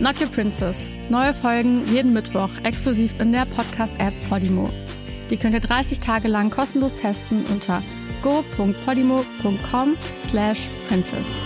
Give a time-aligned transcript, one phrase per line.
[0.00, 0.90] Not Your Princess.
[1.10, 4.70] Neue Folgen jeden Mittwoch exklusiv in der Podcast-App Podimo.
[5.28, 7.82] Die könnt ihr 30 Tage lang kostenlos testen unter
[8.22, 11.36] go.podimo.com slash princess.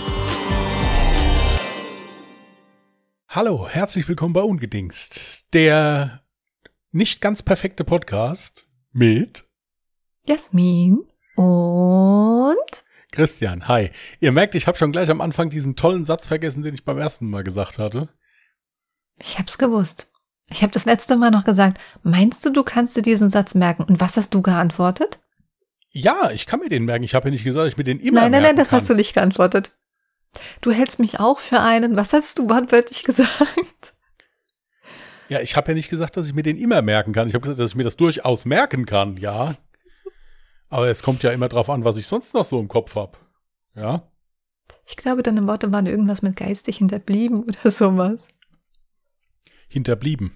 [3.27, 6.21] Hallo, herzlich willkommen bei Ungedingst, der
[6.93, 9.43] nicht ganz perfekte Podcast mit
[10.25, 10.99] Jasmin
[11.35, 12.55] und
[13.11, 13.67] Christian.
[13.67, 13.91] Hi.
[14.21, 16.97] Ihr merkt, ich habe schon gleich am Anfang diesen tollen Satz vergessen, den ich beim
[16.97, 18.07] ersten Mal gesagt hatte.
[19.19, 20.07] Ich hab's gewusst.
[20.49, 23.83] Ich habe das letzte Mal noch gesagt, meinst du, du kannst dir diesen Satz merken?
[23.83, 25.19] Und was hast du geantwortet?
[25.91, 27.03] Ja, ich kann mir den merken.
[27.03, 28.79] Ich habe ja nicht gesagt, ich mir den immer nein, nein, nein, das kann.
[28.79, 29.71] hast du nicht geantwortet.
[30.61, 31.95] Du hältst mich auch für einen.
[31.95, 33.93] Was hast du wortwörtlich gesagt?
[35.29, 37.27] Ja, ich habe ja nicht gesagt, dass ich mir den immer merken kann.
[37.27, 39.55] Ich habe gesagt, dass ich mir das durchaus merken kann, ja.
[40.69, 43.17] Aber es kommt ja immer drauf an, was ich sonst noch so im Kopf hab.
[43.75, 44.03] Ja.
[44.85, 48.19] Ich glaube, deine Worte waren irgendwas mit geistig hinterblieben oder sowas.
[49.67, 50.31] Hinterblieben.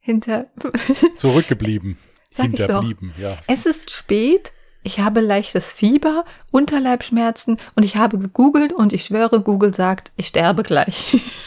[0.00, 0.46] Hinter.
[1.16, 1.98] Zurückgeblieben.
[2.30, 2.46] Sag.
[2.46, 3.38] Hinterblieben, ja.
[3.46, 4.52] Es ist spät.
[4.84, 10.26] Ich habe leichtes Fieber, Unterleibschmerzen und ich habe gegoogelt und ich schwöre, Google sagt, ich
[10.26, 11.20] sterbe gleich.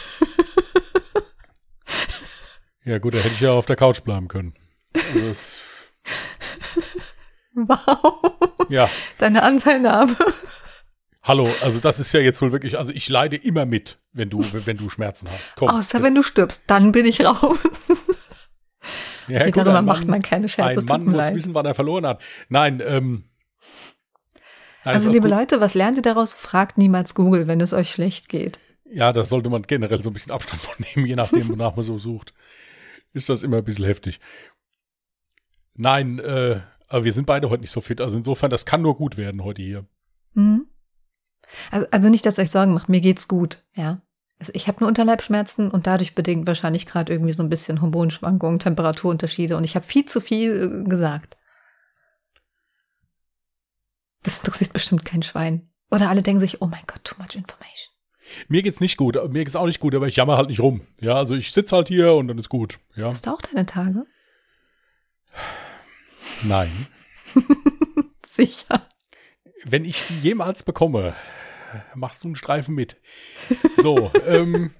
[2.86, 4.54] Ja, gut, da hätte ich ja auf der Couch bleiben können.
[4.94, 5.34] Also
[7.54, 8.22] wow.
[8.68, 8.88] ja.
[9.18, 10.16] Deine Anteilnahme.
[11.26, 14.44] Hallo, also das ist ja jetzt wohl wirklich, also ich leide immer mit, wenn du,
[14.64, 15.54] wenn du Schmerzen hast.
[15.56, 16.04] Komm, Außer jetzt.
[16.06, 17.58] wenn du stirbst, dann bin ich raus.
[19.26, 21.34] ja, Okay, gut, darüber macht man keine Scherze, Ein Mann muss leid.
[21.34, 22.22] wissen, wann er verloren hat.
[22.48, 23.24] Nein, ähm.
[24.84, 25.36] Nein, Also, liebe gut.
[25.36, 26.32] Leute, was lernt ihr daraus?
[26.32, 28.60] Fragt niemals Google, wenn es euch schlecht geht.
[28.88, 31.84] Ja, da sollte man generell so ein bisschen Abstand von nehmen, je nachdem, wonach man
[31.84, 32.34] so sucht.
[33.12, 34.20] Ist das immer ein bisschen heftig.
[35.74, 38.00] Nein, äh, aber wir sind beide heute nicht so fit.
[38.00, 39.86] Also insofern, das kann nur gut werden heute hier.
[40.34, 40.66] Hm?
[41.70, 44.00] Also, also nicht, dass euch Sorgen macht, mir geht's gut, ja.
[44.38, 48.58] Also ich habe nur Unterleibschmerzen und dadurch bedingt wahrscheinlich gerade irgendwie so ein bisschen Hormonschwankungen,
[48.58, 51.36] Temperaturunterschiede und ich habe viel zu viel äh, gesagt.
[54.22, 55.70] Das interessiert bestimmt kein Schwein.
[55.90, 57.94] Oder alle denken sich, oh mein Gott, too much information.
[58.48, 60.80] Mir geht's nicht gut, mir geht's auch nicht gut, aber ich jammer halt nicht rum.
[61.00, 62.78] Ja, also ich sitze halt hier und dann ist gut.
[62.96, 64.04] Ja, Hast du auch deine Tage?
[66.42, 66.70] nein.
[68.28, 68.88] Sicher.
[69.64, 71.14] Wenn ich die jemals bekomme,
[71.94, 72.96] machst du einen Streifen mit.
[73.76, 74.70] So, ähm.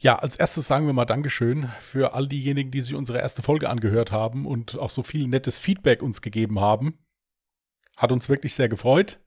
[0.00, 3.68] Ja, als erstes sagen wir mal Dankeschön für all diejenigen, die sich unsere erste Folge
[3.68, 6.98] angehört haben und auch so viel nettes Feedback uns gegeben haben.
[7.96, 9.18] Hat uns wirklich sehr gefreut.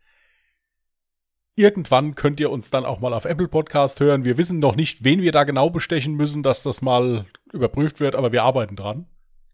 [1.57, 4.23] Irgendwann könnt ihr uns dann auch mal auf Apple Podcast hören.
[4.23, 8.15] Wir wissen noch nicht, wen wir da genau bestechen müssen, dass das mal überprüft wird,
[8.15, 9.07] aber wir arbeiten dran.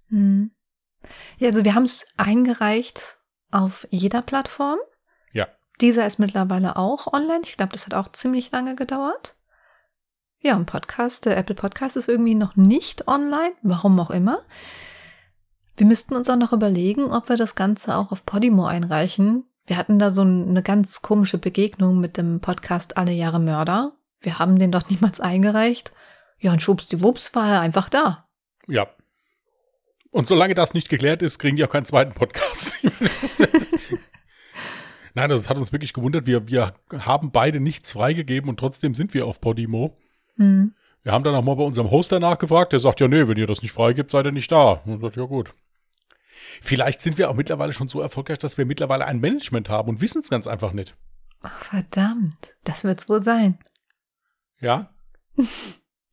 [0.09, 0.51] Hm.
[1.37, 3.19] Ja, also wir haben es eingereicht
[3.51, 4.79] auf jeder Plattform.
[5.31, 5.47] Ja.
[5.81, 7.41] Dieser ist mittlerweile auch online.
[7.43, 9.35] Ich glaube, das hat auch ziemlich lange gedauert.
[10.39, 14.39] Ja, ein Podcast, der Apple Podcast ist irgendwie noch nicht online, warum auch immer.
[15.75, 19.45] Wir müssten uns auch noch überlegen, ob wir das Ganze auch auf Podimo einreichen.
[19.65, 23.93] Wir hatten da so eine ganz komische Begegnung mit dem Podcast Alle Jahre Mörder.
[24.19, 25.91] Wir haben den dort niemals eingereicht.
[26.39, 28.27] Ja, und schwuppsdiwupps war er einfach da.
[28.67, 28.87] Ja.
[30.11, 32.75] Und solange das nicht geklärt ist, kriegen die auch keinen zweiten Podcast.
[35.13, 36.27] Nein, das hat uns wirklich gewundert.
[36.27, 39.97] Wir, wir haben beide nichts freigegeben und trotzdem sind wir auf Podimo.
[40.35, 40.73] Hm.
[41.03, 42.71] Wir haben dann auch mal bei unserem Hoster nachgefragt.
[42.71, 44.81] Der sagt, ja, nee, wenn ihr das nicht freigibt, seid ihr nicht da.
[44.85, 45.53] Und dachte, ja, gut.
[46.61, 50.01] Vielleicht sind wir auch mittlerweile schon so erfolgreich, dass wir mittlerweile ein Management haben und
[50.01, 50.95] wissen es ganz einfach nicht.
[51.41, 52.55] Ach, verdammt.
[52.63, 53.57] Das wird's wohl sein.
[54.61, 54.89] Ja?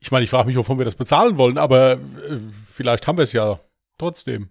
[0.00, 2.38] Ich meine, ich frage mich, wovon wir das bezahlen wollen, aber äh,
[2.70, 3.58] vielleicht haben wir es ja
[3.98, 4.50] trotzdem.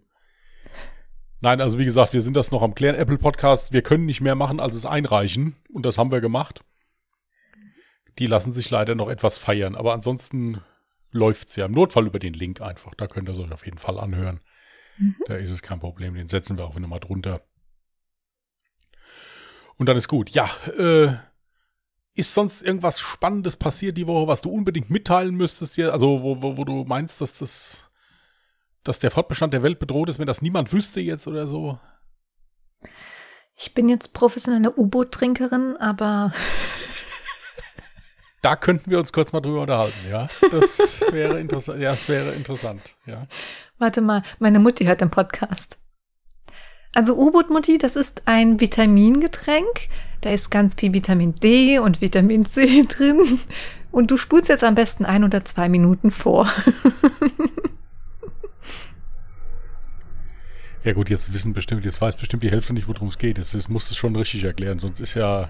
[1.41, 2.95] Nein, also wie gesagt, wir sind das noch am klären.
[2.95, 5.55] Apple Podcast, wir können nicht mehr machen, als es einreichen.
[5.73, 6.63] Und das haben wir gemacht.
[8.17, 9.75] Die lassen sich leider noch etwas feiern.
[9.75, 10.61] Aber ansonsten
[11.11, 11.65] läuft's ja.
[11.65, 12.95] Im Notfall über den Link einfach.
[12.95, 14.39] Da könnt ihr es euch auf jeden Fall anhören.
[15.27, 16.13] Da ist es kein Problem.
[16.13, 17.41] Den setzen wir auch nochmal drunter.
[19.75, 20.29] Und dann ist gut.
[20.29, 21.13] Ja, äh,
[22.15, 25.91] ist sonst irgendwas Spannendes passiert die Woche, was du unbedingt mitteilen müsstest dir?
[25.91, 27.91] Also, wo, wo, wo du meinst, dass das,
[28.83, 31.79] dass der Fortbestand der Welt bedroht ist, wenn das niemand wüsste jetzt oder so?
[33.55, 36.33] Ich bin jetzt professionelle U-Boot-Trinkerin, aber
[38.43, 40.27] Da könnten wir uns kurz mal drüber unterhalten, ja.
[40.51, 41.81] Das wäre interessant.
[41.81, 43.25] Ja, das wäre interessant, ja.
[43.77, 45.79] Warte mal, meine Mutti hört den Podcast.
[46.93, 49.87] Also U-Boot-Mutti, das ist ein Vitamingetränk.
[50.19, 53.39] Da ist ganz viel Vitamin D und Vitamin C drin.
[53.91, 56.45] Und du spulst jetzt am besten ein oder zwei Minuten vor.
[60.83, 63.37] Ja gut, jetzt wissen bestimmt, jetzt weiß bestimmt die Hälfte nicht, worum es geht.
[63.37, 65.49] Jetzt, jetzt musst du es schon richtig erklären, sonst ist ja...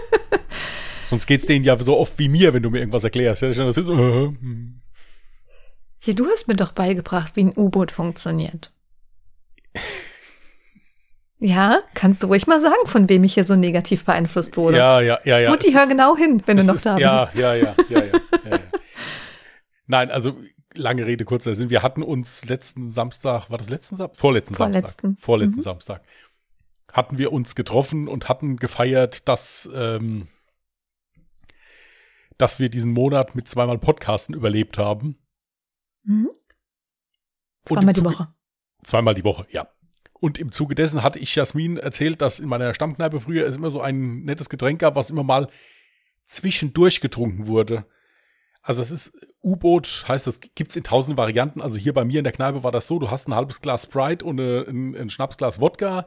[1.08, 3.42] sonst geht's denen ja so oft wie mir, wenn du mir irgendwas erklärst.
[3.42, 4.32] Ja, das ist, äh.
[6.04, 8.72] Ja, du hast mir doch beigebracht, wie ein U-Boot funktioniert.
[11.40, 14.78] Ja, kannst du ruhig mal sagen, von wem ich hier so negativ beeinflusst wurde.
[14.78, 15.50] ja, ja, ja, ja.
[15.50, 17.36] Mutti, hör ist- genau hin, wenn du noch ist, da ja, bist.
[17.36, 18.58] Ja, ja, ja, ja, ja, ja.
[19.86, 20.38] Nein, also
[20.74, 21.70] lange Rede, kurzer Sinn.
[21.70, 24.20] Wir hatten uns letzten Samstag, war das letzten Samstag?
[24.20, 24.82] Vorletzten, Vorletzten.
[24.82, 25.20] Samstag.
[25.20, 25.62] Vorletzten Mhm.
[25.62, 26.02] Samstag.
[26.92, 30.28] Hatten wir uns getroffen und hatten gefeiert, dass, ähm,
[32.38, 35.18] dass wir diesen Monat mit zweimal Podcasten überlebt haben.
[36.04, 36.30] Mhm.
[37.64, 38.28] Zweimal im die Woche.
[38.84, 39.68] Zweimal die Woche, ja.
[40.20, 43.70] Und im Zuge dessen hatte ich Jasmin erzählt, dass in meiner Stammkneipe früher es immer
[43.70, 45.48] so ein nettes Getränk gab, was immer mal
[46.26, 47.86] zwischendurch getrunken wurde.
[48.66, 49.12] Also es ist
[49.42, 51.60] U-Boot, heißt das, gibt's in tausend Varianten.
[51.60, 53.84] Also hier bei mir in der Kneipe war das so, du hast ein halbes Glas
[53.84, 56.06] Sprite und äh, ein, ein Schnapsglas Wodka,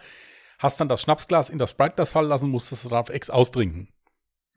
[0.58, 3.90] hast dann das Schnapsglas in das Sprite-Glas fallen lassen, musstest du dann auf Ex austrinken.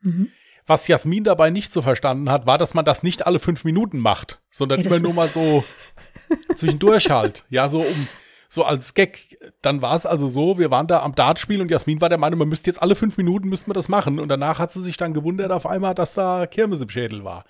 [0.01, 0.29] Mhm.
[0.65, 3.99] Was Jasmin dabei nicht so verstanden hat, war, dass man das nicht alle fünf Minuten
[3.99, 5.63] macht, sondern Ja, immer nur mal so
[6.55, 7.45] zwischendurch halt.
[7.49, 8.07] Ja, so um,
[8.49, 9.37] so als Gag.
[9.61, 12.39] Dann war es also so, wir waren da am Dartspiel und Jasmin war der Meinung,
[12.39, 14.19] man müsste jetzt alle fünf Minuten müssten wir das machen.
[14.19, 17.45] Und danach hat sie sich dann gewundert auf einmal, dass da Kirmes im Schädel war.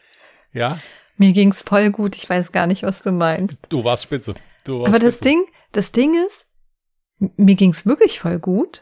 [0.54, 0.80] Ja,
[1.18, 3.60] Mir ging's voll gut, ich weiß gar nicht, was du meinst.
[3.70, 4.34] du warst spitze.
[4.64, 5.30] Du warst Aber das spitze.
[5.30, 6.48] Ding, das Ding ist,
[7.38, 8.82] mir ging's wirklich voll gut.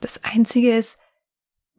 [0.00, 0.96] Das Einzige ist,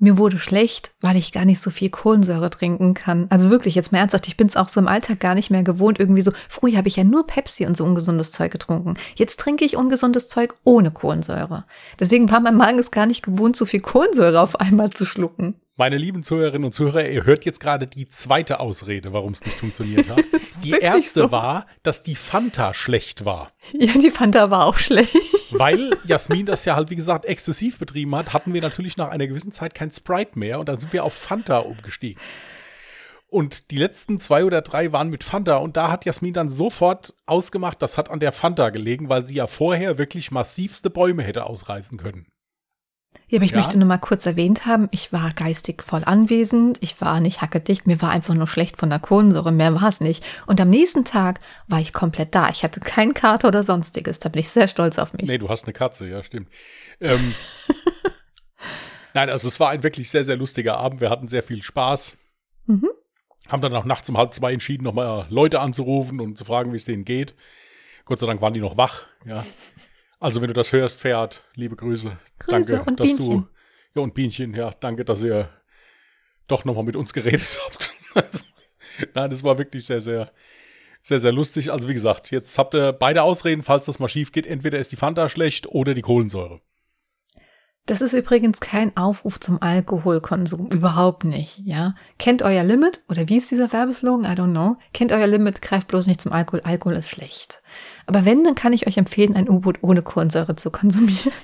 [0.02, 3.28] mir wurde schlecht, weil ich gar nicht so viel Kohlensäure trinken kann.
[3.30, 6.00] Also wirklich, jetzt mal ernsthaft, ich bin's auch so im Alltag gar nicht mehr gewohnt.
[6.00, 8.94] Irgendwie so, früher habe ich ja nur Pepsi und so ungesundes Zeug getrunken.
[9.16, 11.66] Jetzt trinke ich ungesundes Zeug ohne Kohlensäure.
[12.00, 15.60] Deswegen war mein Magen es gar nicht gewohnt, so viel Kohlensäure auf einmal zu schlucken.
[15.80, 19.58] Meine lieben Zuhörerinnen und Zuhörer, ihr hört jetzt gerade die zweite Ausrede, warum es nicht
[19.58, 20.26] funktioniert hat.
[20.66, 21.31] Die erste so.
[21.31, 23.54] war, dass die Fanta schlecht war.
[23.72, 25.16] Ja, die Fanta war auch schlecht.
[25.52, 29.26] Weil Jasmin das ja halt, wie gesagt, exzessiv betrieben hat, hatten wir natürlich nach einer
[29.26, 32.22] gewissen Zeit kein Sprite mehr und dann sind wir auf Fanta umgestiegen.
[33.28, 37.14] Und die letzten zwei oder drei waren mit Fanta und da hat Jasmin dann sofort
[37.26, 41.46] ausgemacht, das hat an der Fanta gelegen, weil sie ja vorher wirklich massivste Bäume hätte
[41.46, 42.28] ausreißen können.
[43.30, 43.58] Ja, aber ich Ja.
[43.58, 47.86] möchte nur mal kurz erwähnt haben, ich war geistig voll anwesend, ich war nicht hackedicht,
[47.88, 50.26] mir war einfach nur schlecht von der Kohlensäure, mehr war es nicht.
[50.48, 52.50] Und am nächsten Tag war ich komplett da.
[52.50, 55.28] Ich hatte keinen Kater oder sonstiges, da bin ich sehr stolz auf mich.
[55.28, 56.50] Nee, du hast eine Katze, ja, stimmt.
[57.00, 57.34] Ähm,
[59.14, 61.02] Nein, also es war ein wirklich sehr, sehr lustiger Abend.
[61.02, 62.16] Wir hatten sehr viel Spaß.
[62.68, 62.90] Mhm.
[63.48, 66.78] Haben dann auch nachts um halb zwei entschieden, nochmal Leute anzurufen und zu fragen, wie
[66.78, 67.34] es denen geht.
[68.06, 69.44] Gott sei Dank waren die noch wach, ja.
[70.19, 72.18] Also, wenn du das hörst, Pferd, liebe Grüße.
[72.39, 73.25] Grüße danke, dass Bienchen.
[73.25, 73.48] du.
[73.95, 75.50] Ja, und Bienchen, ja, danke, dass ihr
[76.48, 77.94] doch nochmal mit uns geredet habt.
[78.13, 78.45] Also,
[79.13, 80.31] Nein, das war wirklich sehr, sehr,
[81.01, 81.71] sehr, sehr lustig.
[81.71, 84.45] Also, wie gesagt, jetzt habt ihr beide Ausreden, falls das mal schief geht.
[84.45, 86.62] Entweder ist die Fanta schlecht oder die Kohlensäure.
[87.90, 91.96] Das ist übrigens kein Aufruf zum Alkoholkonsum, überhaupt nicht, ja.
[92.20, 94.32] Kennt euer Limit, oder wie ist dieser Werbeslogan?
[94.32, 94.78] I don't know.
[94.94, 97.64] Kennt euer Limit, greift bloß nicht zum Alkohol, Alkohol ist schlecht.
[98.06, 101.34] Aber wenn, dann kann ich euch empfehlen, ein U-Boot ohne Kohlensäure zu konsumieren.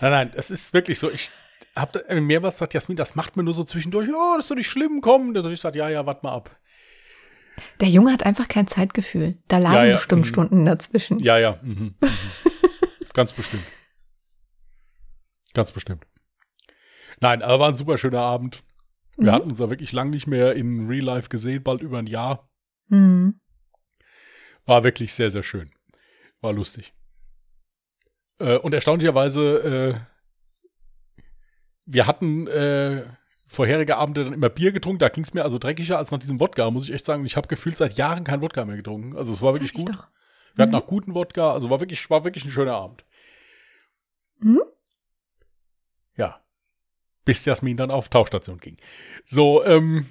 [0.00, 1.10] Nein, nein, es ist wirklich so.
[1.10, 1.32] Ich
[1.74, 4.08] habe mehrmals gesagt, Jasmin, das macht mir nur so zwischendurch.
[4.08, 5.36] Oh, das ist doch nicht schlimm, komm.
[5.36, 6.56] Hab ich gesagt, ja, ja, warte mal ab.
[7.80, 9.36] Der Junge hat einfach kein Zeitgefühl.
[9.48, 10.28] Da lagen Ja, ja, bestimmt mhm.
[10.28, 11.18] Stunden dazwischen.
[11.18, 11.58] Ja, ja.
[11.62, 12.08] Mhm, mhm.
[13.12, 13.64] Ganz bestimmt.
[15.54, 16.06] Ganz bestimmt.
[17.20, 18.62] Nein, aber war ein super schöner Abend.
[19.16, 19.34] Wir Mhm.
[19.34, 22.48] hatten uns ja wirklich lang nicht mehr in Real Life gesehen, bald über ein Jahr.
[22.88, 23.40] Mhm.
[24.66, 25.70] War wirklich sehr, sehr schön.
[26.40, 26.92] War lustig.
[28.38, 29.96] Äh, und erstaunlicherweise,
[31.16, 31.22] äh,
[31.86, 33.04] wir hatten äh,
[33.46, 34.98] vorherige Abende dann immer Bier getrunken.
[34.98, 37.24] Da ging es mir also dreckiger als nach diesem Wodka, muss ich echt sagen.
[37.24, 39.16] Ich habe gefühlt seit Jahren kein Wodka mehr getrunken.
[39.16, 39.96] Also es war wirklich Sag ich gut.
[40.54, 40.78] Wir hatten Mhm.
[40.78, 43.04] auch guten Wodka, also war wirklich, war wirklich ein schöner Abend.
[44.40, 44.60] Mhm.
[46.18, 46.42] Ja.
[47.24, 48.76] Bis Jasmin dann auf Tauchstation ging.
[49.24, 50.06] So, ähm,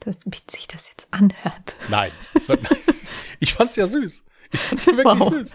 [0.00, 1.76] Das, wie sich das jetzt anhört.
[1.90, 2.10] nein.
[2.34, 2.56] es war,
[3.40, 4.24] ich fand's ja süß.
[4.52, 5.30] Ich fand's ja wirklich Wow.
[5.32, 5.54] süß.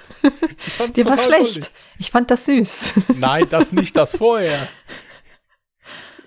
[0.68, 1.54] Ich fand's Dir war schlecht.
[1.56, 1.72] goldig.
[2.00, 2.94] Ich fand das süß.
[3.16, 4.68] Nein, das nicht, das vorher.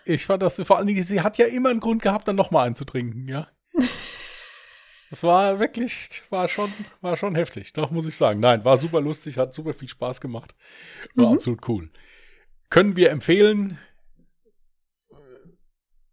[0.04, 2.66] Ich fand das, vor allen Dingen, sie hat ja immer einen Grund gehabt, dann nochmal
[2.66, 3.48] einzutrinken, ja.
[5.10, 8.40] Das war wirklich, war schon, war schon heftig, doch muss ich sagen.
[8.40, 10.54] Nein, war super lustig, hat super viel Spaß gemacht.
[11.14, 11.34] War Mhm.
[11.34, 11.90] absolut cool.
[12.70, 13.78] Können wir empfehlen.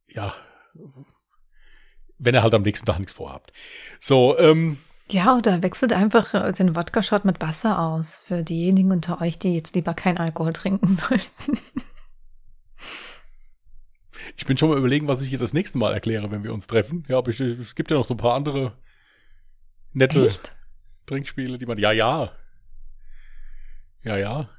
[0.08, 0.34] ja,
[2.18, 3.52] wenn ihr halt am nächsten Tag nichts vorhabt.
[4.00, 4.78] So, ähm,
[5.12, 8.18] Ja, oder wechselt einfach äh, den Wodka-Shot mit Wasser aus.
[8.18, 11.60] Für diejenigen unter euch, die jetzt lieber kein Alkohol trinken sollten.
[14.38, 16.68] ich bin schon mal überlegen, was ich hier das nächste Mal erkläre, wenn wir uns
[16.68, 17.04] treffen.
[17.08, 18.78] Ja, aber ich, es gibt ja noch so ein paar andere
[19.94, 20.56] nette Echt?
[21.06, 22.32] Trinkspiele, die man, ja, ja.
[24.04, 24.50] Ja, ja.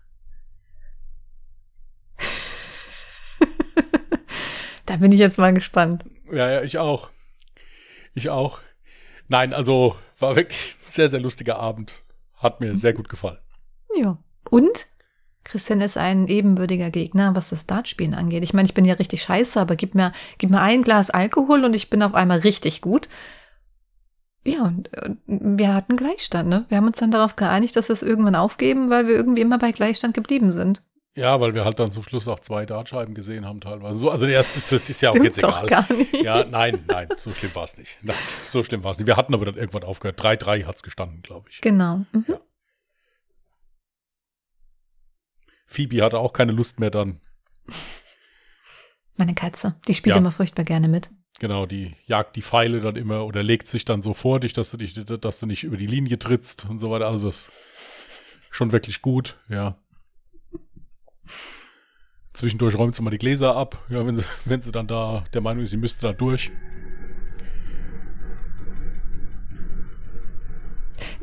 [4.87, 6.05] Da bin ich jetzt mal gespannt.
[6.33, 7.11] Ja, ja, ich auch.
[8.15, 8.61] Ich auch.
[9.29, 12.03] Nein, also war wirklich ein sehr, sehr lustiger Abend.
[12.37, 13.39] Hat mir sehr gut gefallen.
[13.97, 14.19] Ja.
[14.51, 14.87] Und?
[15.45, 18.43] Christian ist ein ebenbürtiger Gegner, was das Dartspielen angeht.
[18.43, 21.65] Ich meine, ich bin ja richtig scheiße, aber gib mir, gib mir ein Glas Alkohol
[21.65, 23.09] und ich bin auf einmal richtig gut.
[24.45, 24.91] Ja, und
[25.27, 26.65] wir hatten Gleichstand, ne?
[26.69, 29.59] Wir haben uns dann darauf geeinigt, dass wir es irgendwann aufgeben, weil wir irgendwie immer
[29.59, 30.83] bei Gleichstand geblieben sind.
[31.17, 33.97] Ja, weil wir halt dann zum Schluss auch zwei Dartscheiben gesehen haben teilweise.
[33.97, 35.85] So, also das ist, das ist ja auch Stimmt jetzt doch egal.
[35.87, 36.15] gar nicht.
[36.23, 37.99] Ja, nein, nein, so schlimm war es nicht.
[38.03, 39.07] Nein, so schlimm war es nicht.
[39.07, 40.21] Wir hatten aber dann irgendwann aufgehört.
[40.21, 41.63] 3-3 hat's gestanden, glaube ich.
[41.63, 42.05] Genau.
[42.13, 42.37] Mhm.
[45.67, 47.21] Phoebe hatte auch keine Lust mehr dann.
[49.17, 50.21] Meine Katze, die spielt Ja.
[50.21, 51.11] immer furchtbar gerne mit.
[51.39, 54.71] Genau, die jagt die Pfeile dann immer oder legt sich dann so vor dich, dass
[54.71, 57.07] du dich, dass du nicht über die Linie trittst und so weiter.
[57.09, 57.53] Also das ist
[58.51, 59.79] schon wirklich gut, ja.
[62.37, 65.41] Zwischendurch räumt sie mal die Gläser ab, ja, wenn sie, wenn sie dann da der
[65.41, 66.51] Meinung ist, sie müsste da durch.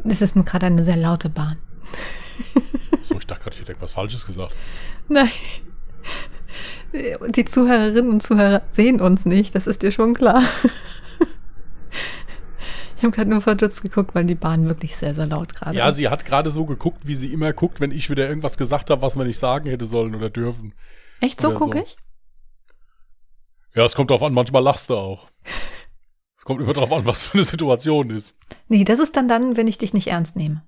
[0.04, 1.58] Es ist gerade eine sehr laute Bahn.
[3.06, 4.56] So, ich dachte gerade, ich hätte irgendwas Falsches gesagt.
[5.10, 5.30] Nein.
[7.36, 10.42] Die Zuhörerinnen und Zuhörer sehen uns nicht, das ist dir schon klar.
[12.96, 15.90] Ich habe gerade nur verdutzt geguckt, weil die Bahn wirklich sehr, sehr laut gerade Ja,
[15.90, 15.96] ist.
[15.98, 19.02] sie hat gerade so geguckt, wie sie immer guckt, wenn ich wieder irgendwas gesagt habe,
[19.02, 20.74] was man nicht sagen hätte sollen oder dürfen.
[21.24, 21.84] Echt, so gucke so.
[21.86, 21.96] ich?
[23.76, 25.30] Ja, es kommt drauf an, manchmal lachst du auch.
[26.36, 28.36] Es kommt immer drauf an, was für eine Situation ist.
[28.68, 30.68] Nee, das ist dann dann, wenn ich dich nicht ernst nehme.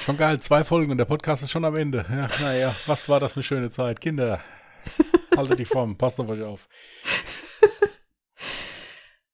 [0.05, 2.07] Schon geil, zwei Folgen und der Podcast ist schon am Ende.
[2.09, 4.01] Ja, naja, was war das eine schöne Zeit.
[4.01, 4.39] Kinder,
[5.37, 6.69] haltet die Form, passt auf euch auf.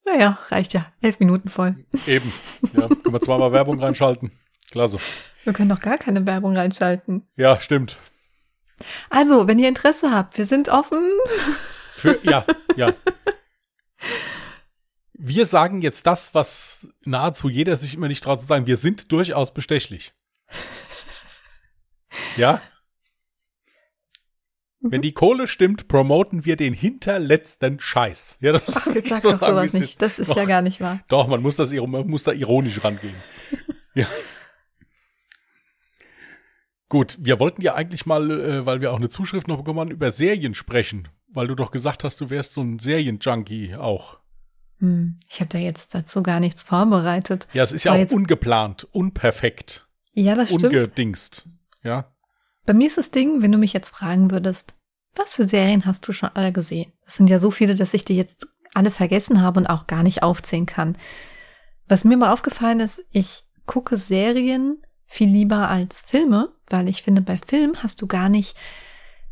[0.07, 0.91] Naja, reicht ja.
[1.03, 1.85] Elf Minuten voll.
[2.07, 2.33] Eben,
[2.73, 4.31] ja, können wir zweimal Werbung reinschalten.
[4.71, 5.01] Klasse.
[5.45, 7.27] Wir können doch gar keine Werbung reinschalten.
[7.37, 7.97] Ja, stimmt.
[9.09, 11.03] Also, wenn ihr Interesse habt, wir sind offen.
[11.95, 12.45] Für, ja,
[12.77, 12.93] ja.
[15.13, 18.67] Wir sagen jetzt das, was nahezu jeder sich immer nicht traut zu sagen.
[18.67, 20.15] Wir sind durchaus bestechlich.
[22.37, 22.63] Ja?
[24.83, 28.39] Wenn die Kohle stimmt, promoten wir den hinterletzten Scheiß.
[28.41, 29.83] Ja, das Ach, jetzt ich sag so doch sowas nicht.
[29.83, 30.03] ist.
[30.03, 31.01] Das ist Doch, ja gar nicht wahr.
[31.09, 33.15] Doch, man muss, das, man muss da ironisch rangehen.
[33.95, 34.07] ja.
[36.91, 39.91] Gut, wir wollten ja eigentlich mal, äh, weil wir auch eine Zuschrift noch bekommen haben,
[39.91, 41.09] über Serien sprechen.
[41.33, 44.19] Weil du doch gesagt hast, du wärst so ein Serienjunkie auch.
[44.81, 47.47] Hm, ich habe da jetzt dazu gar nichts vorbereitet.
[47.53, 50.65] Ja, es ist ja auch jetzt- ungeplant, unperfekt, Ja, das stimmt.
[50.65, 51.49] ungedingst.
[51.85, 52.13] Ja.
[52.67, 54.75] Bei mir ist das Ding, wenn du mich jetzt fragen würdest,
[55.15, 56.93] was für Serien hast du schon alle gesehen?
[57.05, 60.03] Das sind ja so viele, dass ich die jetzt alle vergessen habe und auch gar
[60.03, 60.97] nicht aufzählen kann.
[61.89, 67.21] Was mir mal aufgefallen ist, ich gucke Serien viel lieber als Filme, weil ich finde,
[67.21, 68.57] bei Filmen hast du gar nicht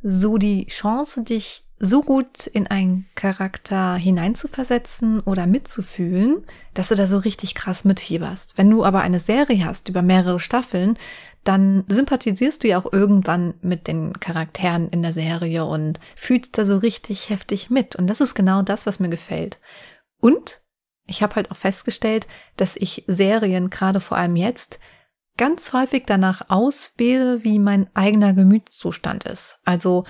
[0.03, 7.07] so die Chance, dich so gut in einen Charakter hineinzuversetzen oder mitzufühlen, dass du da
[7.07, 8.59] so richtig krass mitfieberst.
[8.59, 10.99] Wenn du aber eine Serie hast über mehrere Staffeln,
[11.45, 16.65] dann sympathisierst du ja auch irgendwann mit den Charakteren in der Serie und fühlst da
[16.65, 17.95] so richtig heftig mit.
[17.95, 19.61] Und das ist genau das, was mir gefällt.
[20.21, 20.61] Und
[21.07, 22.27] ich habe halt auch festgestellt,
[22.57, 24.81] dass ich Serien, gerade vor allem jetzt,
[25.39, 29.59] ganz häufig danach auswähle, wie mein eigener Gemütszustand ist.
[29.65, 30.05] Also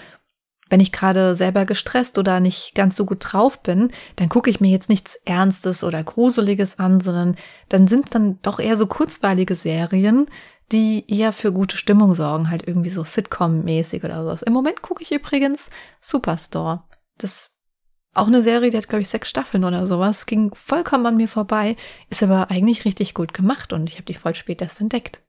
[0.70, 4.61] wenn ich gerade selber gestresst oder nicht ganz so gut drauf bin, dann gucke ich
[4.61, 7.37] mir jetzt nichts Ernstes oder Gruseliges an, sondern
[7.68, 10.26] dann sind dann doch eher so kurzweilige Serien,
[10.73, 14.42] die eher für gute Stimmung sorgen, halt irgendwie so Sitcom-mäßig oder sowas.
[14.42, 15.70] Im Moment gucke ich übrigens
[16.02, 16.82] Superstore.
[17.16, 17.58] Das
[18.19, 20.27] auch eine Serie, die hat, glaube ich, sechs Staffeln oder sowas.
[20.27, 21.77] Ging vollkommen an mir vorbei,
[22.11, 25.23] ist aber eigentlich richtig gut gemacht und ich habe die voll spät erst entdeckt.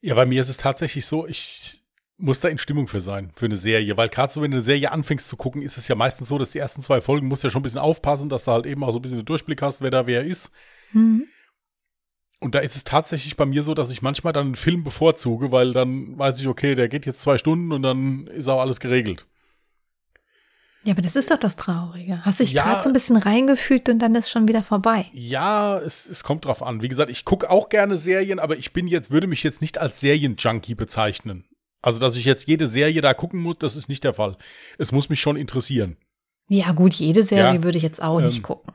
[0.00, 1.80] Ja, bei mir ist es tatsächlich so, ich
[2.20, 3.96] muss da in Stimmung für sein, für eine Serie.
[3.96, 6.38] Weil gerade so, wenn du eine Serie anfängst zu gucken, ist es ja meistens so,
[6.38, 8.66] dass die ersten zwei Folgen musst du ja schon ein bisschen aufpassen, dass du halt
[8.66, 10.52] eben auch so ein bisschen den Durchblick hast, wer da wer ist.
[10.92, 11.26] Mhm.
[12.38, 15.52] Und da ist es tatsächlich bei mir so, dass ich manchmal dann einen Film bevorzuge,
[15.52, 18.80] weil dann weiß ich, okay, der geht jetzt zwei Stunden und dann ist auch alles
[18.80, 19.26] geregelt.
[20.82, 22.24] Ja, aber das ist doch das Traurige.
[22.24, 22.64] Hast dich Ja.
[22.64, 25.04] gerade so ein bisschen reingefühlt und dann ist schon wieder vorbei.
[25.12, 26.80] Ja, es, es kommt drauf an.
[26.80, 29.76] Wie gesagt, ich gucke auch gerne Serien, aber ich bin jetzt, würde mich jetzt nicht
[29.78, 31.44] als Serienjunkie bezeichnen.
[31.82, 34.36] Also, dass ich jetzt jede Serie da gucken muss, das ist nicht der Fall.
[34.78, 35.96] Es muss mich schon interessieren.
[36.48, 38.72] Ja, gut, jede Serie Ja, würde ich jetzt auch ähm, nicht gucken.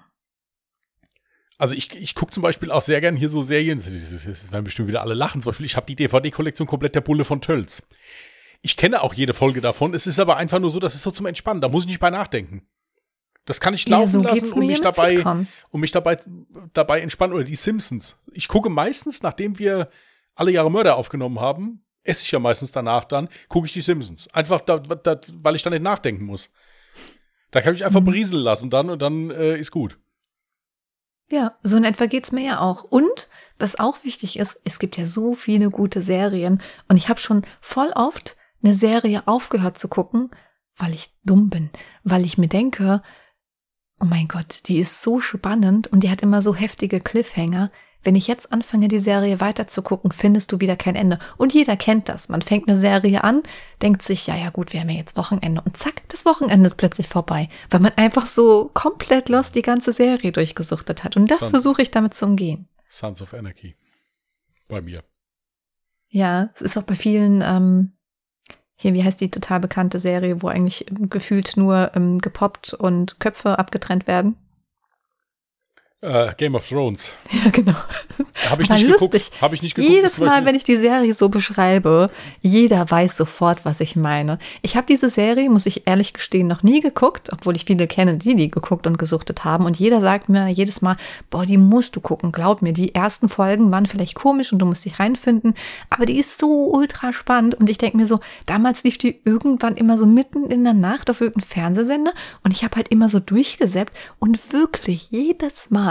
[1.57, 4.89] Also ich, ich gucke zum Beispiel auch sehr gern hier so Serien, das werden bestimmt
[4.89, 5.41] wieder alle lachen.
[5.41, 7.81] Zum Beispiel, ich habe die DVD-Kollektion komplett der Bulle von Tölz.
[8.65, 9.93] Ich kenne auch jede Folge davon.
[9.93, 11.62] Es ist aber einfach nur so, das ist so zum Entspannen.
[11.62, 12.67] Da muss ich nicht bei nachdenken.
[13.45, 15.24] Das kann ich laufen lassen und mich dabei,
[15.69, 16.17] und mich dabei,
[16.74, 17.36] dabei entspannen.
[17.36, 18.17] Oder die Simpsons.
[18.34, 19.88] Ich gucke meistens, nachdem wir
[20.34, 24.27] alle Jahre Mörder aufgenommen haben, esse ich ja meistens danach dann, gucke ich die Simpsons.
[24.34, 26.50] Einfach, da, da, weil ich dann nicht nachdenken muss.
[27.51, 28.05] Da kann ich mich einfach Mhm.
[28.05, 30.00] berieseln lassen dann und dann äh, ist gut.
[31.29, 32.84] Ja, so in etwa geht's mir ja auch.
[32.84, 33.29] Und
[33.60, 37.45] was auch wichtig ist, es gibt ja so viele gute Serien und ich habe schon
[37.62, 40.31] voll oft eine Serie aufgehört zu gucken,
[40.75, 41.69] weil ich dumm bin,
[42.03, 43.01] weil ich mir denke,
[44.01, 47.72] oh mein Gott, die ist so spannend und die hat immer so heftige Cliffhanger.
[48.03, 51.17] Wenn ich jetzt anfange, die Serie weiter zu gucken, findest du wieder kein Ende.
[51.38, 52.29] Und jeder kennt das.
[52.29, 53.41] Man fängt eine Serie an,
[53.81, 55.62] denkt sich, ja, ja, gut, wir haben ja jetzt Wochenende.
[55.65, 59.91] Und zack, das Wochenende ist plötzlich vorbei, weil man einfach so komplett lost die ganze
[59.91, 61.17] Serie durchgesuchtet hat.
[61.17, 62.67] Und das versuche ich damit zu umgehen.
[62.89, 63.75] Sons of Anarchy.
[64.67, 65.03] Bei mir.
[66.10, 67.95] Ja, es ist auch bei vielen, ähm,
[68.75, 73.58] hier, wie heißt die total bekannte Serie, wo eigentlich gefühlt nur ähm, gepoppt und Köpfe
[73.58, 74.36] abgetrennt werden?
[76.02, 77.12] Äh, Game of Thrones.
[77.44, 77.75] Ja, genau.
[78.50, 79.32] Habe ich nicht geguckt.
[79.42, 79.94] Habe ich nicht geguckt.
[79.94, 82.10] Jedes Mal, wenn ich die Serie so beschreibe,
[82.42, 84.40] jeder weiß sofort, was ich meine.
[84.62, 88.18] Ich habe diese Serie, muss ich ehrlich gestehen, noch nie geguckt, obwohl ich viele kenne,
[88.18, 89.66] die die geguckt und gesuchtet haben.
[89.66, 90.98] Und jeder sagt mir jedes Mal,
[91.30, 92.32] boah, die musst du gucken.
[92.32, 95.56] Glaub mir, die ersten Folgen waren vielleicht komisch und du musst dich reinfinden,
[95.90, 97.56] aber die ist so ultra spannend.
[97.56, 101.10] Und ich denke mir so, damals lief die irgendwann immer so mitten in der Nacht
[101.10, 105.85] auf irgendeinem Fernsehsender und ich habe halt immer so durchgesäppt und wirklich jedes Mal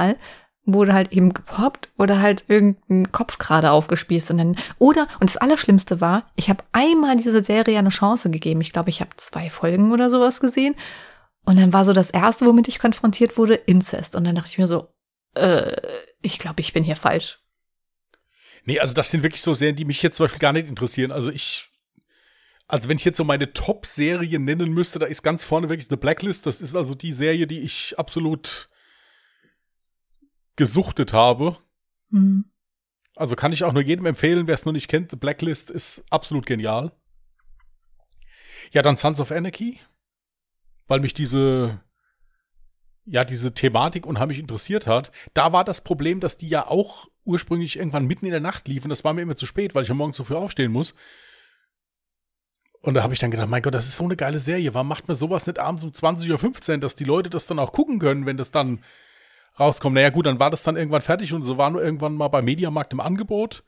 [0.67, 5.37] wurde halt eben gepoppt oder halt irgendein Kopf gerade aufgespießt und dann oder und das
[5.37, 8.61] Allerschlimmste war, ich habe einmal diese Serie eine Chance gegeben.
[8.63, 10.75] Ich glaube, ich habe zwei Folgen oder sowas gesehen
[11.45, 14.59] und dann war so das erste, womit ich konfrontiert wurde, Inzest und dann dachte ich
[14.59, 14.89] mir so,
[15.35, 15.71] äh,
[16.23, 17.41] ich glaube, ich bin hier falsch.
[18.65, 21.13] Nee, also das sind wirklich so Serien, die mich jetzt zum Beispiel gar nicht interessieren.
[21.13, 21.69] Also ich,
[22.67, 25.97] also wenn ich jetzt so meine Top-Serien nennen müsste, da ist ganz vorne wirklich The
[25.97, 26.47] Blacklist.
[26.47, 28.71] Das ist also die Serie, die ich absolut
[30.57, 31.57] gesuchtet habe.
[32.11, 32.45] Hm.
[33.17, 35.11] Also kann ich auch nur jedem empfehlen, wer es noch nicht kennt.
[35.11, 36.93] The Blacklist ist absolut genial.
[38.73, 39.79] Ja, dann Sons of Anarchy,
[40.87, 41.81] weil mich diese,
[43.05, 45.13] ja, diese Thematik unheimlich interessiert hat.
[45.33, 48.89] Da war das Problem, dass die ja auch ursprünglich irgendwann mitten in der Nacht liefen.
[48.89, 50.95] Das war mir immer zu spät, weil ich ja morgens so früh aufstehen muss.
[52.81, 54.75] Und da habe ich dann gedacht, mein Gott, das ist so eine geile Serie.
[54.75, 57.73] Warum macht man sowas nicht abends um 20.15 Uhr, dass die Leute das dann auch
[57.73, 58.85] gucken können, wenn das dann
[59.59, 59.95] rauskommt?
[59.95, 62.43] Naja, gut, dann war das dann irgendwann fertig und so war nur irgendwann mal bei
[62.43, 63.65] Mediamarkt im Angebot.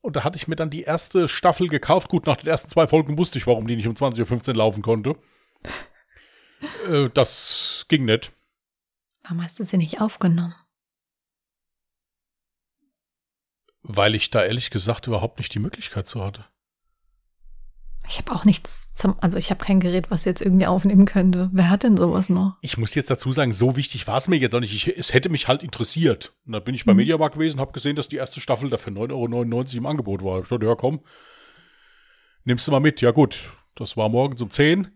[0.00, 2.08] Und da hatte ich mir dann die erste Staffel gekauft.
[2.08, 4.82] Gut, nach den ersten zwei Folgen wusste ich, warum die nicht um 20.15 Uhr laufen
[4.82, 5.16] konnte.
[6.88, 8.32] äh, das ging nicht.
[9.24, 10.54] Warum hast du sie nicht aufgenommen?
[13.82, 16.44] Weil ich da ehrlich gesagt überhaupt nicht die Möglichkeit zu hatte.
[18.08, 21.50] Ich habe auch nichts zum, also ich habe kein Gerät, was jetzt irgendwie aufnehmen könnte.
[21.52, 22.56] Wer hat denn sowas noch?
[22.62, 24.74] Ich muss jetzt dazu sagen, so wichtig war es mir jetzt auch nicht.
[24.74, 26.32] Ich, es hätte mich halt interessiert.
[26.46, 26.98] Und dann bin ich bei Mhm.
[26.98, 30.42] Mediamarkt gewesen, habe gesehen, dass die erste Staffel da für 9,99 Euro im Angebot war.
[30.42, 31.00] Ich dachte, ja komm,
[32.44, 33.00] nimmst du mal mit.
[33.02, 33.38] Ja gut,
[33.76, 34.88] das war morgens um 10.